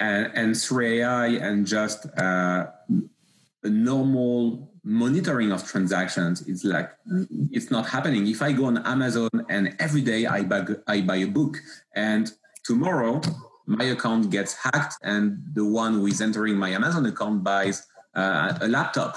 and, 0.00 0.30
and 0.34 0.60
through 0.60 0.86
AI 0.94 1.26
and 1.28 1.64
just 1.64 2.06
uh, 2.18 2.66
a 3.62 3.68
normal 3.68 4.72
monitoring 4.82 5.52
of 5.52 5.64
transactions, 5.64 6.42
it's 6.48 6.64
like 6.64 6.90
it's 7.52 7.70
not 7.70 7.88
happening. 7.88 8.26
If 8.26 8.42
I 8.42 8.50
go 8.50 8.64
on 8.64 8.78
Amazon 8.78 9.30
and 9.48 9.76
every 9.78 10.02
day 10.02 10.26
I 10.26 10.42
buy 10.42 10.66
I 10.88 11.02
buy 11.02 11.16
a 11.16 11.28
book, 11.28 11.58
and 11.94 12.32
tomorrow 12.64 13.20
my 13.66 13.84
account 13.84 14.30
gets 14.30 14.54
hacked 14.54 14.96
and 15.02 15.38
the 15.54 15.64
one 15.64 15.94
who 15.94 16.06
is 16.06 16.20
entering 16.20 16.56
my 16.56 16.70
Amazon 16.70 17.06
account 17.06 17.44
buys 17.44 17.86
uh, 18.14 18.58
a 18.60 18.68
laptop. 18.68 19.16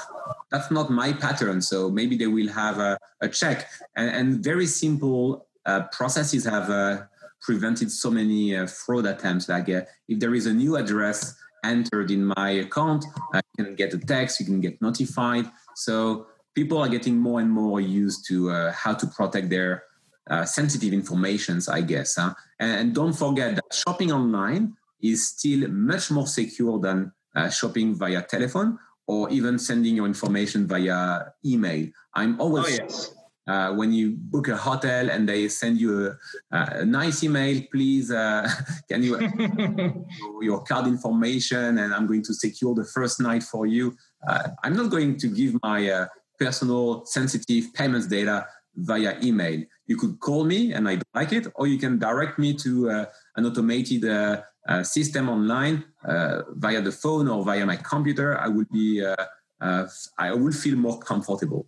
That's 0.51 0.71
not 0.71 0.89
my 0.89 1.13
pattern. 1.13 1.61
So 1.61 1.89
maybe 1.89 2.15
they 2.15 2.27
will 2.27 2.49
have 2.49 2.79
a, 2.79 2.97
a 3.21 3.27
check. 3.27 3.67
And, 3.95 4.09
and, 4.09 4.43
very 4.43 4.65
simple 4.65 5.47
uh, 5.65 5.83
processes 5.91 6.45
have 6.45 6.69
uh, 6.69 7.03
prevented 7.41 7.91
so 7.91 8.09
many 8.09 8.55
uh, 8.55 8.67
fraud 8.67 9.05
attempts. 9.05 9.49
Like 9.49 9.69
uh, 9.69 9.81
if 10.07 10.19
there 10.19 10.33
is 10.33 10.45
a 10.45 10.53
new 10.53 10.77
address 10.77 11.35
entered 11.63 12.11
in 12.11 12.25
my 12.37 12.49
account, 12.51 13.05
I 13.33 13.41
can 13.57 13.75
get 13.75 13.93
a 13.93 13.97
text, 13.97 14.39
you 14.39 14.45
can 14.45 14.61
get 14.61 14.81
notified. 14.81 15.45
So 15.75 16.27
people 16.53 16.77
are 16.77 16.87
getting 16.87 17.17
more 17.17 17.39
and 17.41 17.51
more 17.51 17.81
used 17.81 18.25
to 18.27 18.49
uh, 18.51 18.71
how 18.71 18.93
to 18.93 19.07
protect 19.07 19.49
their 19.49 19.83
uh, 20.29 20.45
sensitive 20.45 20.93
informations, 20.93 21.67
I 21.69 21.81
guess. 21.81 22.15
Huh? 22.15 22.33
And, 22.59 22.93
don't 22.93 23.13
forget 23.13 23.55
that 23.55 23.73
shopping 23.73 24.11
online 24.11 24.73
is 25.01 25.27
still 25.29 25.67
much 25.69 26.11
more 26.11 26.27
secure 26.27 26.79
than 26.79 27.11
uh, 27.35 27.49
shopping 27.49 27.95
via 27.95 28.21
telephone 28.21 28.79
or 29.07 29.29
even 29.29 29.59
sending 29.59 29.95
your 29.95 30.07
information 30.07 30.67
via 30.67 31.25
email. 31.45 31.87
I'm 32.13 32.39
always. 32.39 32.79
Oh, 32.79 32.83
yes. 32.83 33.15
Uh, 33.47 33.71
when 33.73 33.93
you 33.93 34.15
book 34.17 34.47
a 34.47 34.57
hotel 34.57 35.11
and 35.11 35.29
they 35.29 35.47
send 35.47 35.79
you 35.79 36.07
a, 36.51 36.79
a 36.79 36.83
nice 36.83 37.23
email, 37.23 37.61
please 37.71 38.09
uh, 38.09 38.49
can 38.89 39.03
you 39.03 39.19
your 40.41 40.63
card 40.63 40.87
information 40.87 41.77
and 41.77 41.93
I'm 41.93 42.07
going 42.07 42.23
to 42.23 42.33
secure 42.33 42.73
the 42.73 42.85
first 42.85 43.19
night 43.19 43.43
for 43.43 43.67
you. 43.67 43.95
Uh, 44.27 44.47
I'm 44.63 44.75
not 44.75 44.89
going 44.89 45.17
to 45.17 45.27
give 45.27 45.59
my 45.61 45.87
uh, 45.87 46.07
personal 46.39 47.05
sensitive 47.05 47.71
payments 47.75 48.07
data 48.07 48.47
via 48.75 49.17
email. 49.21 49.63
You 49.87 49.97
could 49.97 50.19
call 50.19 50.43
me 50.43 50.73
and 50.73 50.87
I 50.87 50.99
like 51.13 51.31
it, 51.31 51.47
or 51.55 51.67
you 51.67 51.77
can 51.77 51.99
direct 51.99 52.39
me 52.39 52.53
to 52.55 52.89
uh, 52.89 53.05
an 53.35 53.45
automated 53.45 54.05
uh, 54.05 54.41
uh, 54.67 54.83
system 54.83 55.29
online 55.29 55.85
uh, 56.07 56.41
via 56.55 56.81
the 56.81 56.91
phone 56.91 57.27
or 57.27 57.43
via 57.43 57.65
my 57.65 57.75
computer. 57.77 58.37
I 58.37 58.47
would 58.47 58.69
be, 58.69 59.05
uh, 59.05 59.15
uh, 59.61 59.87
I 60.17 60.33
will 60.33 60.51
feel 60.51 60.75
more 60.75 60.99
comfortable. 60.99 61.67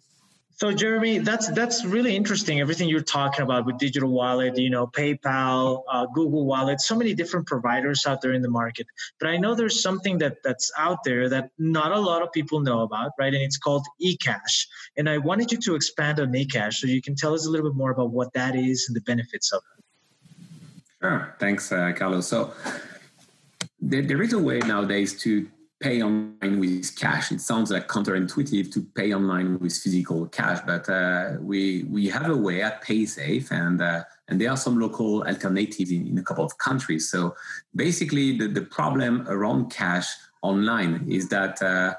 So 0.60 0.72
Jeremy, 0.72 1.20
that's 1.20 1.50
that's 1.50 1.86
really 1.86 2.16
interesting. 2.16 2.60
Everything 2.60 2.90
you're 2.90 3.02
talking 3.02 3.44
about 3.44 3.68
with 3.68 3.78
digital 3.78 4.10
wallet, 4.10 4.58
you 4.58 4.72
know, 4.72 4.88
PayPal, 4.88 5.84
uh, 5.88 6.08
Google 6.08 6.48
Wallet, 6.48 6.82
so 6.82 6.96
many 6.96 7.14
different 7.14 7.46
providers 7.46 8.08
out 8.08 8.22
there 8.24 8.34
in 8.34 8.42
the 8.42 8.50
market. 8.50 8.88
But 9.20 9.30
I 9.30 9.38
know 9.38 9.54
there's 9.54 9.84
something 9.84 10.18
that 10.18 10.38
that's 10.44 10.72
out 10.76 11.04
there 11.04 11.30
that 11.30 11.52
not 11.60 11.92
a 11.92 12.00
lot 12.00 12.24
of 12.24 12.32
people 12.32 12.60
know 12.60 12.82
about, 12.82 13.12
right? 13.20 13.32
And 13.32 13.44
it's 13.44 13.60
called 13.60 13.86
eCash. 14.02 14.66
And 14.98 15.08
I 15.08 15.20
wanted 15.20 15.52
you 15.52 15.60
to 15.60 15.76
expand 15.76 16.20
on 16.20 16.34
eCash 16.34 16.74
so 16.74 16.88
you 16.88 17.04
can 17.04 17.16
tell 17.16 17.36
us 17.36 17.46
a 17.46 17.52
little 17.52 17.70
bit 17.70 17.78
more 17.78 17.92
about 17.92 18.10
what 18.10 18.34
that 18.34 18.56
is 18.56 18.86
and 18.88 18.96
the 18.96 19.02
benefits 19.02 19.54
of 19.54 19.62
it. 19.78 19.84
Sure. 21.04 21.36
Thanks, 21.40 21.72
uh, 21.72 21.94
Carlos. 21.96 22.28
So 22.28 22.52
there, 23.80 24.02
there 24.02 24.24
is 24.24 24.34
a 24.34 24.40
way 24.40 24.58
nowadays 24.58 25.22
to 25.22 25.48
pay 25.80 26.02
online 26.02 26.60
with 26.60 26.96
cash. 26.96 27.32
It 27.32 27.42
sounds 27.42 27.70
like 27.70 27.88
counterintuitive 27.88 28.72
to 28.74 28.82
pay 28.96 29.14
online 29.14 29.60
with 29.60 29.78
physical 29.78 30.26
cash, 30.28 30.60
but 30.66 30.90
uh, 30.90 31.34
we 31.40 31.84
we 31.84 32.08
have 32.08 32.30
a 32.30 32.36
way 32.36 32.62
at 32.62 32.84
PaySafe, 32.84 33.52
and 33.52 33.82
uh, 33.82 34.04
and 34.28 34.42
there 34.42 34.50
are 34.50 34.58
some 34.58 34.80
local 34.80 35.24
alternatives 35.24 35.92
in, 35.92 36.08
in 36.08 36.18
a 36.18 36.24
couple 36.24 36.44
of 36.44 36.58
countries. 36.58 37.10
So 37.10 37.36
basically, 37.76 38.38
the, 38.38 38.48
the 38.48 38.64
problem 38.64 39.28
around 39.28 39.70
cash 39.70 40.08
online 40.42 41.06
is 41.10 41.30
that 41.30 41.62
uh, 41.62 41.94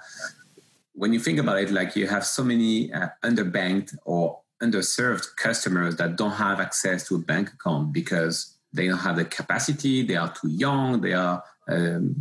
when 0.95 1.13
you 1.13 1.21
think 1.21 1.39
about 1.39 1.59
it, 1.59 1.71
like 1.71 1.95
you 1.95 2.07
have 2.09 2.25
so 2.25 2.43
many 2.43 2.93
uh, 2.93 3.09
underbanked 3.23 3.97
or 4.05 4.41
underserved 4.61 5.37
customers 5.37 5.97
that 5.97 6.17
don't 6.17 6.33
have 6.33 6.59
access 6.59 7.07
to 7.07 7.15
a 7.15 7.19
bank 7.19 7.53
account 7.53 7.93
because 7.93 8.57
they 8.73 8.89
don't 8.89 8.99
have 8.99 9.17
the 9.17 9.25
capacity, 9.25 10.03
they 10.03 10.17
are 10.17 10.33
too 10.33 10.49
young, 10.49 11.01
they 11.01 11.13
are 11.13 11.43
um, 11.69 12.15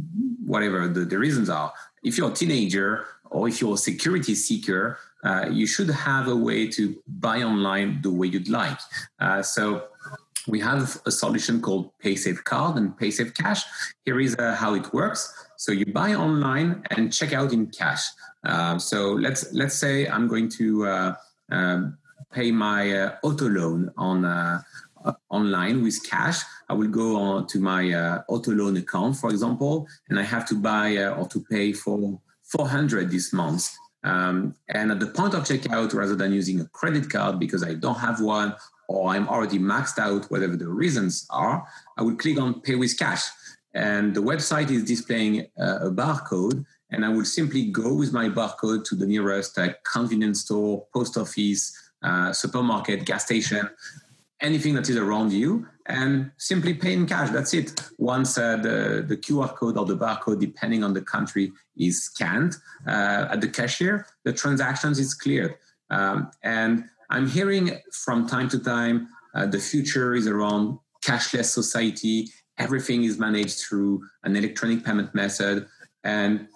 whatever 0.48 0.88
the, 0.88 1.04
the, 1.06 1.20
reasons 1.20 1.50
are. 1.50 1.72
If 2.04 2.18
you're 2.18 2.32
a 2.32 2.34
teenager 2.34 3.06
or 3.30 3.50
if 3.50 3.60
you're 3.60 3.76
a 3.76 3.78
security 3.92 4.34
seeker, 4.34 4.98
uh, 5.24 5.46
you 5.52 5.68
should 5.68 5.90
have 5.90 6.28
a 6.30 6.36
way 6.36 6.68
to 6.70 6.96
buy 7.06 7.44
online 7.44 8.02
the 8.02 8.12
way 8.12 8.28
you'd 8.28 8.50
like. 8.50 8.80
Uh, 9.20 9.42
so 9.42 9.84
we 10.48 10.60
have 10.62 10.98
a 11.06 11.12
solution 11.12 11.62
called 11.62 11.92
PaySafe 12.00 12.44
Card 12.46 12.78
and 12.78 12.98
PaySafe 12.98 13.34
Cash. 13.36 13.64
Here 14.06 14.20
is 14.22 14.36
uh, 14.40 14.56
how 14.56 14.74
it 14.74 14.94
works. 14.94 15.22
So 15.58 15.74
you 15.74 15.86
buy 15.88 16.14
online 16.16 16.84
and 16.92 17.12
check 17.12 17.34
out 17.34 17.52
in 17.52 17.68
cash. 17.68 18.04
Uh, 18.46 18.80
so 18.80 19.12
let's 19.12 19.52
let's 19.54 19.76
say 19.76 20.08
I'm 20.08 20.28
going 20.28 20.48
to 20.60 20.86
uh, 20.86 21.16
um, 21.52 21.98
pay 22.32 22.52
my 22.52 22.82
uh, 22.98 23.16
auto 23.24 23.50
loan 23.50 23.92
on 23.98 24.24
uh, 24.24 24.62
online 25.30 25.84
with 25.84 26.00
cash. 26.10 26.40
I 26.70 26.74
will 26.74 26.90
go 26.90 27.16
on 27.16 27.48
to 27.48 27.60
my 27.60 27.92
uh, 27.92 28.24
auto 28.28 28.52
loan 28.52 28.78
account, 28.78 29.16
for 29.18 29.30
example, 29.30 29.88
and 30.10 30.20
I 30.20 30.24
have 30.24 30.46
to 30.50 30.56
buy 30.56 30.98
uh, 30.98 31.16
or 31.16 31.28
to 31.30 31.40
pay 31.50 31.74
for 31.74 32.20
400 32.44 33.10
this 33.10 33.34
month. 33.34 33.74
Um, 34.04 34.56
and 34.70 34.92
at 34.92 35.00
the 35.00 35.08
point 35.08 35.34
of 35.34 35.44
checkout, 35.44 35.94
rather 35.94 36.16
than 36.16 36.32
using 36.32 36.62
a 36.62 36.66
credit 36.66 37.10
card 37.10 37.40
because 37.40 37.64
I 37.64 37.74
don't 37.74 38.00
have 38.00 38.22
one 38.22 38.56
or 38.88 39.10
I'm 39.10 39.28
already 39.28 39.60
maxed 39.60 40.00
out, 40.00 40.32
whatever 40.32 40.56
the 40.56 40.68
reasons 40.68 41.28
are, 41.30 41.68
I 41.98 42.04
will 42.04 42.16
click 42.16 42.40
on 42.40 42.62
Pay 42.62 42.76
with 42.76 42.98
Cash. 42.98 43.24
And 43.74 44.16
the 44.16 44.22
website 44.22 44.72
is 44.72 44.84
displaying 44.86 45.48
uh, 45.60 45.80
a 45.82 45.92
barcode, 45.92 46.66
and 46.90 47.06
I 47.06 47.10
will 47.10 47.26
simply 47.26 47.66
go 47.66 47.94
with 47.94 48.14
my 48.14 48.30
barcode 48.30 48.86
to 48.86 48.96
the 48.96 49.06
nearest 49.06 49.58
uh, 49.58 49.70
convenience 49.92 50.42
store, 50.42 50.88
post 50.94 51.18
office, 51.18 51.78
uh, 52.02 52.32
supermarket, 52.32 53.06
gas 53.06 53.26
station, 53.26 53.70
anything 54.42 54.74
that 54.76 54.90
is 54.90 54.98
around 54.98 55.32
you 55.32 55.68
and 55.88 56.32
simply 56.38 56.74
pay 56.74 56.94
in 56.94 57.08
cash. 57.08 57.30
That's 57.32 57.54
it. 57.54 57.82
Once 57.98 58.38
uh, 58.38 58.58
the, 58.58 59.04
the 59.08 59.18
QR 59.18 59.56
code 59.56 59.78
or 59.78 59.86
the 59.86 59.98
barcode, 59.98 60.40
depending 60.40 60.84
on 60.84 60.94
the 60.94 61.02
country, 61.02 61.52
is 61.78 62.04
scanned 62.04 62.56
uh, 62.88 63.28
at 63.32 63.42
the 63.42 63.48
cashier, 63.48 64.06
the 64.24 64.34
transactions 64.34 65.00
is 65.00 65.14
cleared. 65.14 65.56
Um, 65.90 66.32
and 66.44 66.86
I'm 67.10 67.28
hearing 67.28 67.80
from 67.92 68.28
time 68.28 68.50
to 68.50 68.60
time 68.60 69.08
uh, 69.34 69.46
the 69.46 69.60
future 69.60 70.14
is 70.14 70.28
around 70.28 70.80
cashless 71.04 71.46
society. 71.46 72.30
Everything 72.58 73.04
is 73.04 73.18
managed 73.18 73.60
through 73.60 74.04
an 74.24 74.36
electronic 74.36 74.84
payment 74.84 75.16
method. 75.16 75.68
And 76.04 76.48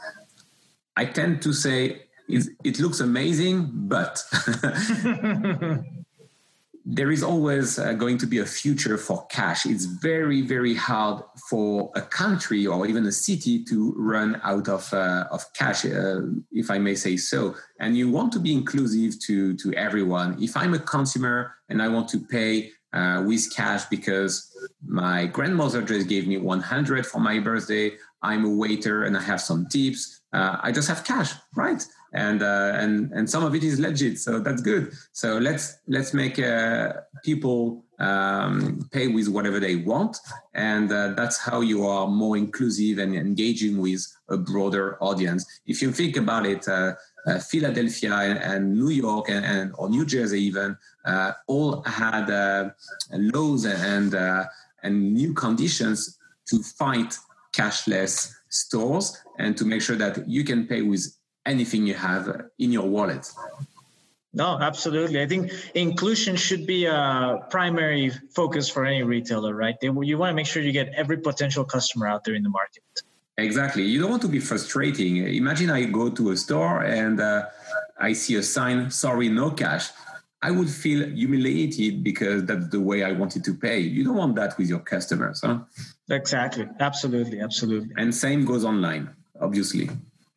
I 0.97 1.05
tend 1.05 1.41
to 1.43 1.53
say 1.53 2.03
it 2.27 2.79
looks 2.79 2.99
amazing, 2.99 3.69
but 3.73 4.23
there 6.85 7.11
is 7.11 7.23
always 7.23 7.77
uh, 7.77 7.93
going 7.93 8.17
to 8.17 8.25
be 8.25 8.39
a 8.39 8.45
future 8.45 8.97
for 8.97 9.25
cash. 9.27 9.65
It's 9.65 9.85
very, 9.85 10.41
very 10.41 10.73
hard 10.73 11.23
for 11.49 11.91
a 11.95 12.01
country 12.01 12.65
or 12.65 12.87
even 12.87 13.05
a 13.05 13.11
city 13.11 13.63
to 13.65 13.93
run 13.97 14.39
out 14.43 14.67
of 14.67 14.91
uh, 14.93 15.25
of 15.31 15.45
cash, 15.53 15.85
uh, 15.85 16.21
if 16.51 16.71
I 16.71 16.79
may 16.79 16.95
say 16.95 17.17
so. 17.17 17.55
And 17.79 17.95
you 17.95 18.09
want 18.09 18.31
to 18.33 18.39
be 18.39 18.53
inclusive 18.53 19.19
to 19.21 19.55
to 19.57 19.73
everyone. 19.73 20.41
If 20.41 20.57
I'm 20.57 20.73
a 20.73 20.79
consumer 20.79 21.55
and 21.69 21.81
I 21.81 21.87
want 21.87 22.09
to 22.09 22.19
pay 22.19 22.71
uh, 22.93 23.23
with 23.25 23.53
cash 23.55 23.85
because 23.85 24.51
my 24.85 25.25
grandmother 25.27 25.81
just 25.81 26.07
gave 26.09 26.27
me 26.27 26.37
100 26.37 27.05
for 27.05 27.19
my 27.19 27.39
birthday, 27.39 27.91
I'm 28.21 28.45
a 28.45 28.49
waiter 28.49 29.03
and 29.03 29.15
I 29.17 29.21
have 29.21 29.41
some 29.41 29.67
tips. 29.67 30.21
Uh, 30.33 30.57
I 30.61 30.71
just 30.71 30.87
have 30.87 31.03
cash, 31.03 31.33
right? 31.55 31.83
And 32.13 32.43
uh, 32.43 32.71
and 32.75 33.11
and 33.13 33.29
some 33.29 33.43
of 33.43 33.55
it 33.55 33.63
is 33.63 33.79
legit 33.79 34.19
so 34.19 34.39
that's 34.39 34.61
good. 34.61 34.91
So 35.13 35.37
let's 35.37 35.77
let's 35.87 36.13
make 36.13 36.39
uh, 36.39 36.93
people 37.23 37.85
um, 37.99 38.89
pay 38.91 39.07
with 39.07 39.27
whatever 39.27 39.59
they 39.59 39.77
want. 39.77 40.17
And 40.53 40.91
uh, 40.91 41.09
that's 41.09 41.37
how 41.37 41.61
you 41.61 41.85
are 41.85 42.07
more 42.07 42.35
inclusive 42.35 42.97
and 42.97 43.15
engaging 43.15 43.77
with 43.77 44.05
a 44.29 44.37
broader 44.37 44.97
audience. 45.01 45.45
If 45.67 45.81
you 45.81 45.91
think 45.91 46.17
about 46.17 46.45
it 46.45 46.67
uh, 46.67 46.93
uh, 47.27 47.39
Philadelphia 47.39 48.13
and, 48.13 48.73
New 48.73 48.89
York 48.89 49.29
and, 49.29 49.45
and, 49.45 49.71
or 49.77 49.89
New 49.89 50.05
Jersey 50.05 50.41
even 50.41 50.75
uh, 51.05 51.33
all 51.47 51.83
had 51.83 52.73
laws 53.11 53.65
and 53.65 54.15
and 54.83 55.13
new 55.13 55.33
conditions 55.33 56.17
to 56.47 56.63
fight 56.63 57.15
cashless 57.53 58.33
stores 58.49 59.17
and 59.37 59.55
to 59.57 59.65
make 59.65 59.81
sure 59.81 59.95
that 59.95 60.27
you 60.27 60.43
can 60.43 60.67
pay 60.67 60.81
with 60.81 61.05
anything 61.45 61.85
you 61.87 61.93
have 61.93 62.49
in 62.59 62.71
your 62.71 62.87
wallet. 62.87 63.31
No, 64.33 64.57
absolutely. 64.59 65.21
I 65.21 65.27
think 65.27 65.51
inclusion 65.75 66.37
should 66.37 66.65
be 66.65 66.85
a 66.85 67.39
primary 67.49 68.11
focus 68.33 68.69
for 68.69 68.85
any 68.85 69.03
retailer, 69.03 69.53
right? 69.53 69.75
They, 69.81 69.87
you 69.87 70.17
want 70.17 70.31
to 70.31 70.33
make 70.33 70.45
sure 70.45 70.63
you 70.63 70.71
get 70.71 70.89
every 70.95 71.17
potential 71.17 71.65
customer 71.65 72.07
out 72.07 72.23
there 72.23 72.35
in 72.35 72.43
the 72.43 72.49
market. 72.49 72.83
Exactly. 73.37 73.83
You 73.83 74.01
don't 74.01 74.09
want 74.09 74.21
to 74.21 74.29
be 74.29 74.39
frustrating. 74.39 75.17
Imagine 75.17 75.69
I 75.69 75.83
go 75.85 76.09
to 76.09 76.31
a 76.31 76.37
store 76.37 76.83
and 76.83 77.19
uh, 77.19 77.45
I 77.99 78.13
see 78.13 78.35
a 78.35 78.43
sign, 78.43 78.89
sorry, 78.91 79.27
no 79.27 79.51
cash. 79.51 79.89
I 80.41 80.51
would 80.51 80.69
feel 80.69 81.07
humiliated 81.07 82.03
because 82.03 82.45
that's 82.45 82.69
the 82.69 82.79
way 82.79 83.03
I 83.03 83.11
wanted 83.11 83.43
to 83.43 83.53
pay. 83.53 83.79
You 83.79 84.03
don't 84.03 84.15
want 84.15 84.35
that 84.35 84.57
with 84.57 84.69
your 84.69 84.79
customers, 84.79 85.41
huh? 85.43 85.59
Exactly. 86.09 86.67
Absolutely. 86.79 87.41
Absolutely. 87.41 87.93
And 87.97 88.15
same 88.15 88.45
goes 88.45 88.63
online, 88.63 89.09
obviously. 89.39 89.89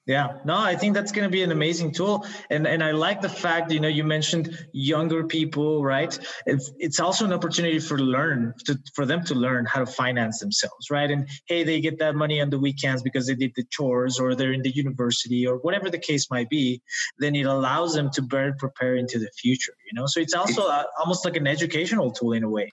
Yeah, 0.07 0.35
no, 0.45 0.59
I 0.59 0.77
think 0.77 0.93
that's 0.93 1.13
going 1.13 1.25
to 1.25 1.33
be 1.33 1.43
an 1.43 1.51
amazing 1.51 1.93
tool, 1.93 2.27
and 2.51 2.67
and 2.67 2.85
I 2.85 2.91
like 2.91 3.23
the 3.23 3.29
fact 3.31 3.73
you 3.73 3.81
know 3.81 3.89
you 3.89 4.05
mentioned 4.05 4.67
younger 4.73 5.25
people, 5.25 5.83
right? 5.83 6.19
It's 6.45 6.71
it's 6.79 7.01
also 7.01 7.25
an 7.25 7.33
opportunity 7.33 7.79
for 7.79 7.99
learn 7.99 8.53
to, 8.67 8.79
for 8.95 9.07
them 9.07 9.25
to 9.25 9.35
learn 9.35 9.65
how 9.65 9.81
to 9.81 9.87
finance 9.87 10.41
themselves, 10.41 10.91
right? 10.91 11.11
And 11.11 11.27
hey, 11.47 11.65
they 11.65 11.81
get 11.81 11.99
that 12.01 12.17
money 12.17 12.43
on 12.43 12.51
the 12.51 12.59
weekends 12.59 13.03
because 13.03 13.27
they 13.27 13.35
did 13.35 13.53
the 13.57 13.65
chores 13.71 14.21
or 14.21 14.35
they're 14.35 14.53
in 14.53 14.61
the 14.61 14.75
university 14.75 15.47
or 15.47 15.57
whatever 15.57 15.89
the 15.89 15.99
case 15.99 16.31
might 16.31 16.51
be. 16.51 16.83
Then 17.19 17.35
it 17.35 17.47
allows 17.47 17.95
them 17.95 18.11
to 18.11 18.21
better 18.21 18.55
prepare 18.59 18.97
into 18.97 19.19
the 19.19 19.31
future, 19.39 19.75
you 19.91 19.99
know. 19.99 20.05
So 20.05 20.21
it's 20.21 20.35
also 20.35 20.67
a, 20.67 20.85
almost 20.99 21.25
like 21.25 21.37
an 21.37 21.47
educational 21.47 22.11
tool 22.13 22.33
in 22.33 22.45
a 22.45 22.51
way 22.51 22.71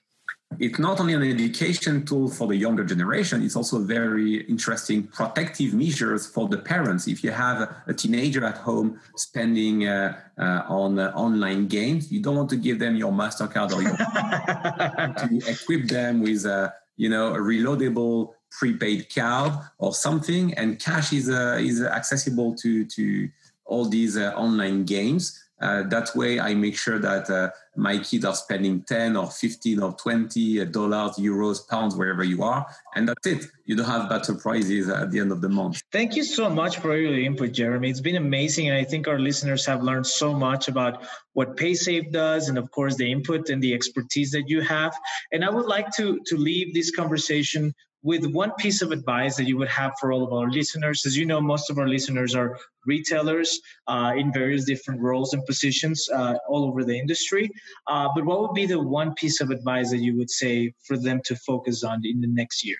it's 0.58 0.78
not 0.78 1.00
only 1.00 1.14
an 1.14 1.22
education 1.22 2.04
tool 2.04 2.28
for 2.28 2.46
the 2.46 2.56
younger 2.56 2.84
generation, 2.84 3.42
it's 3.42 3.56
also 3.56 3.78
very 3.78 4.42
interesting 4.42 5.04
protective 5.04 5.74
measures 5.74 6.26
for 6.26 6.48
the 6.48 6.58
parents. 6.58 7.06
If 7.06 7.22
you 7.24 7.30
have 7.30 7.74
a 7.86 7.94
teenager 7.94 8.44
at 8.44 8.58
home 8.58 9.00
spending 9.16 9.86
uh, 9.86 10.18
uh, 10.38 10.62
on 10.68 10.98
uh, 10.98 11.12
online 11.14 11.66
games, 11.68 12.10
you 12.10 12.20
don't 12.20 12.36
want 12.36 12.50
to 12.50 12.56
give 12.56 12.78
them 12.78 12.96
your 12.96 13.12
MasterCard 13.12 13.72
or 13.72 13.82
your 13.82 13.96
to 15.42 15.50
equip 15.50 15.88
them 15.88 16.22
with 16.22 16.44
a, 16.46 16.72
you 16.96 17.08
know, 17.08 17.34
a 17.34 17.38
reloadable 17.38 18.34
prepaid 18.50 19.12
card 19.14 19.52
or 19.78 19.92
something. 19.92 20.54
And 20.54 20.78
cash 20.78 21.12
is, 21.12 21.30
uh, 21.30 21.58
is 21.60 21.82
accessible 21.82 22.54
to, 22.56 22.84
to 22.84 23.28
all 23.64 23.86
these 23.86 24.16
uh, 24.16 24.32
online 24.36 24.84
games. 24.84 25.38
Uh, 25.60 25.84
that 25.84 26.14
way, 26.16 26.40
I 26.40 26.54
make 26.54 26.76
sure 26.76 26.98
that 26.98 27.52
my 27.76 27.98
kids 27.98 28.24
are 28.24 28.34
spending 28.34 28.82
10 28.82 29.16
or 29.16 29.30
15 29.30 29.82
or 29.82 29.92
20 29.94 30.64
dollars, 30.66 31.12
euros, 31.12 31.66
pounds, 31.68 31.96
wherever 31.96 32.22
you 32.22 32.42
are. 32.42 32.66
And 32.94 33.08
that's 33.08 33.26
it. 33.26 33.46
You 33.64 33.76
don't 33.76 33.86
have 33.86 34.08
better 34.08 34.34
prizes 34.34 34.88
at 34.88 35.10
the 35.10 35.20
end 35.20 35.32
of 35.32 35.40
the 35.40 35.48
month. 35.48 35.80
Thank 35.90 36.14
you 36.14 36.22
so 36.22 36.50
much 36.50 36.78
for 36.78 36.96
your 36.96 37.18
input, 37.18 37.52
Jeremy. 37.52 37.88
It's 37.88 38.00
been 38.00 38.16
amazing. 38.16 38.68
And 38.68 38.76
I 38.76 38.84
think 38.84 39.08
our 39.08 39.18
listeners 39.18 39.64
have 39.66 39.82
learned 39.82 40.06
so 40.06 40.34
much 40.34 40.68
about 40.68 41.04
what 41.32 41.56
PaySafe 41.56 42.12
does 42.12 42.48
and, 42.48 42.58
of 42.58 42.70
course, 42.70 42.96
the 42.96 43.10
input 43.10 43.48
and 43.48 43.62
the 43.62 43.72
expertise 43.72 44.30
that 44.32 44.48
you 44.48 44.60
have. 44.60 44.94
And 45.32 45.44
I 45.44 45.50
would 45.50 45.66
like 45.66 45.90
to, 45.96 46.20
to 46.26 46.36
leave 46.36 46.74
this 46.74 46.90
conversation 46.90 47.74
with 48.02 48.26
one 48.26 48.52
piece 48.58 48.82
of 48.82 48.90
advice 48.90 49.36
that 49.36 49.44
you 49.44 49.56
would 49.56 49.68
have 49.68 49.92
for 50.00 50.12
all 50.12 50.24
of 50.24 50.32
our 50.32 50.50
listeners. 50.50 51.04
As 51.06 51.16
you 51.16 51.24
know, 51.24 51.40
most 51.40 51.70
of 51.70 51.78
our 51.78 51.88
listeners 51.88 52.34
are 52.34 52.58
retailers 52.84 53.60
uh, 53.86 54.12
in 54.16 54.32
various 54.32 54.64
different 54.64 55.00
roles 55.00 55.34
and 55.34 55.44
positions 55.46 56.08
uh, 56.12 56.34
all 56.48 56.64
over 56.64 56.82
the 56.84 56.98
industry. 56.98 57.50
Uh, 57.86 58.08
but 58.14 58.24
what 58.24 58.40
would 58.40 58.54
be 58.54 58.66
the 58.66 58.80
one 58.80 59.14
piece 59.14 59.40
of 59.40 59.50
advice 59.50 59.90
that 59.90 59.98
you 59.98 60.16
would 60.16 60.30
say 60.30 60.74
for 60.84 60.96
them 60.96 61.20
to 61.24 61.36
focus 61.36 61.84
on 61.84 62.02
in 62.04 62.20
the 62.20 62.26
next 62.26 62.64
year? 62.64 62.76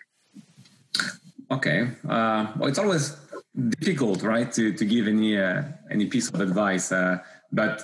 Okay. 1.51 1.89
Uh, 2.09 2.53
well, 2.57 2.69
it's 2.69 2.79
always 2.79 3.17
difficult, 3.81 4.23
right, 4.23 4.51
to, 4.53 4.73
to 4.73 4.85
give 4.85 5.07
any 5.07 5.39
uh, 5.39 5.63
any 5.91 6.07
piece 6.07 6.29
of 6.31 6.41
advice. 6.41 6.91
Uh, 6.91 7.19
but 7.53 7.83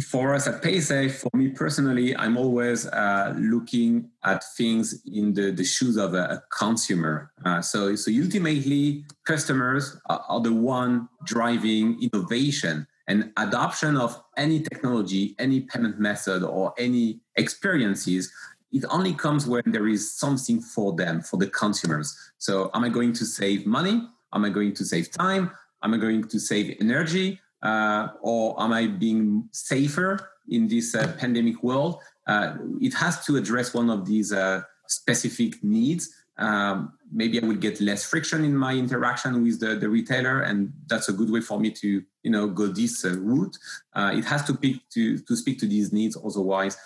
for 0.00 0.34
us 0.34 0.46
at 0.46 0.62
PaySafe, 0.62 1.12
for 1.12 1.30
me 1.34 1.48
personally, 1.48 2.16
I'm 2.16 2.36
always 2.36 2.86
uh, 2.86 3.34
looking 3.36 4.10
at 4.24 4.42
things 4.56 5.02
in 5.04 5.34
the, 5.34 5.50
the 5.50 5.64
shoes 5.64 5.96
of 5.96 6.14
a, 6.14 6.24
a 6.24 6.42
consumer. 6.56 7.32
Uh, 7.44 7.60
so, 7.60 7.94
so 7.96 8.10
ultimately, 8.10 9.04
customers 9.24 10.00
are, 10.06 10.24
are, 10.28 10.40
the 10.40 10.52
one 10.52 11.08
driving 11.24 11.98
innovation 12.02 12.86
and 13.08 13.32
adoption 13.36 13.96
of 13.96 14.22
any 14.36 14.60
technology, 14.60 15.34
any 15.38 15.60
payment 15.60 15.98
method, 15.98 16.42
or 16.42 16.72
any 16.78 17.20
experiences. 17.36 18.32
It 18.72 18.84
only 18.88 19.12
comes 19.12 19.46
when 19.46 19.64
there 19.66 19.88
is 19.88 20.14
something 20.14 20.60
for 20.60 20.94
them, 20.94 21.20
for 21.20 21.36
the 21.36 21.48
consumers. 21.48 22.16
So, 22.38 22.70
am 22.72 22.84
I 22.84 22.88
going 22.88 23.12
to 23.14 23.26
save 23.26 23.66
money? 23.66 24.08
Am 24.32 24.44
I 24.44 24.48
going 24.48 24.72
to 24.74 24.84
save 24.84 25.10
time? 25.10 25.50
Am 25.82 25.92
I 25.92 25.98
going 25.98 26.24
to 26.28 26.38
save 26.38 26.76
energy? 26.80 27.40
Uh, 27.62 28.08
or 28.20 28.60
am 28.60 28.72
I 28.72 28.86
being 28.86 29.48
safer 29.52 30.18
in 30.48 30.68
this 30.68 30.94
uh, 30.94 31.14
pandemic 31.18 31.62
world? 31.62 32.00
Uh, 32.26 32.56
it 32.80 32.94
has 32.94 33.24
to 33.26 33.36
address 33.36 33.72
one 33.72 33.90
of 33.90 34.04
these 34.04 34.32
uh, 34.32 34.62
specific 34.86 35.62
needs. 35.62 36.12
Um, 36.38 36.94
maybe 37.12 37.40
I 37.40 37.46
will 37.46 37.56
get 37.56 37.80
less 37.80 38.04
friction 38.04 38.44
in 38.44 38.56
my 38.56 38.74
interaction 38.74 39.42
with 39.42 39.60
the, 39.60 39.76
the, 39.76 39.88
retailer, 39.88 40.40
and 40.40 40.72
that's 40.86 41.08
a 41.08 41.12
good 41.12 41.30
way 41.30 41.40
for 41.40 41.60
me 41.60 41.70
to, 41.70 42.02
you 42.22 42.30
know, 42.30 42.48
go 42.48 42.66
this 42.66 43.04
uh, 43.04 43.14
route. 43.18 43.56
Uh, 43.92 44.12
it 44.14 44.24
has 44.24 44.42
to 44.44 44.54
pick 44.54 44.88
to 44.90 45.18
to 45.18 45.36
speak 45.36 45.58
to 45.60 45.66
these 45.66 45.92
needs. 45.92 46.16
Otherwise, 46.16 46.76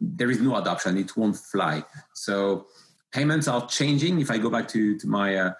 there 0.00 0.30
is 0.30 0.40
no 0.40 0.56
adoption; 0.56 0.98
it 0.98 1.16
won't 1.16 1.36
fly. 1.36 1.82
So 2.12 2.66
payments 3.10 3.48
are 3.48 3.66
changing. 3.66 4.20
If 4.20 4.30
I 4.30 4.38
go 4.38 4.50
back 4.50 4.68
to 4.68 4.98
to 4.98 5.06
my 5.08 5.52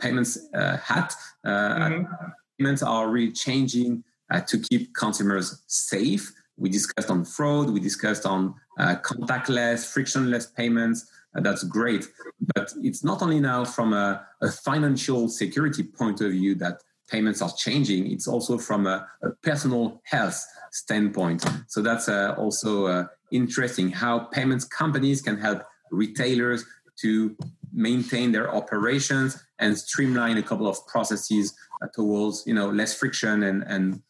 payments 0.00 0.38
hat. 0.52 1.14
Mm-hmm 1.46 2.30
payments 2.60 2.82
are 2.82 3.08
really 3.08 3.32
changing 3.32 4.04
uh, 4.30 4.40
to 4.40 4.58
keep 4.58 4.94
consumers 4.94 5.62
safe. 5.66 6.32
We 6.58 6.68
discussed 6.68 7.10
on 7.10 7.24
fraud, 7.24 7.70
we 7.70 7.80
discussed 7.80 8.26
on 8.26 8.54
uh, 8.78 8.96
contactless, 9.02 9.90
frictionless 9.90 10.46
payments. 10.46 11.10
Uh, 11.34 11.40
that's 11.40 11.64
great. 11.64 12.06
But 12.54 12.72
it's 12.82 13.02
not 13.02 13.22
only 13.22 13.40
now 13.40 13.64
from 13.64 13.92
a, 13.94 14.26
a, 14.42 14.50
financial 14.50 15.28
security 15.28 15.82
point 15.82 16.20
of 16.20 16.32
view 16.32 16.54
that 16.56 16.82
payments 17.10 17.40
are 17.40 17.52
changing, 17.56 18.12
it's 18.12 18.28
also 18.28 18.58
from 18.58 18.86
a, 18.86 19.06
a 19.22 19.30
personal 19.42 20.02
health 20.04 20.44
standpoint. 20.70 21.44
So 21.68 21.80
that's 21.80 22.08
uh, 22.08 22.34
also 22.36 22.86
uh, 22.86 23.06
interesting 23.30 23.90
how 23.90 24.18
payments 24.18 24.64
companies 24.64 25.22
can 25.22 25.38
help 25.38 25.62
retailers 25.90 26.64
to 27.00 27.36
maintain 27.72 28.32
their 28.32 28.52
operations 28.54 29.42
and 29.58 29.76
streamline 29.76 30.38
a 30.38 30.42
couple 30.42 30.66
of 30.66 30.84
processes 30.86 31.54
uh, 31.82 31.86
towards 31.94 32.44
you 32.46 32.54
know 32.54 32.70
less 32.70 32.98
friction 32.98 33.44
and 33.44 33.62
and 33.66 34.02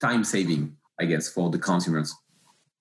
time 0.00 0.24
saving 0.24 0.76
i 0.98 1.04
guess 1.04 1.28
for 1.28 1.50
the 1.50 1.58
consumers 1.58 2.14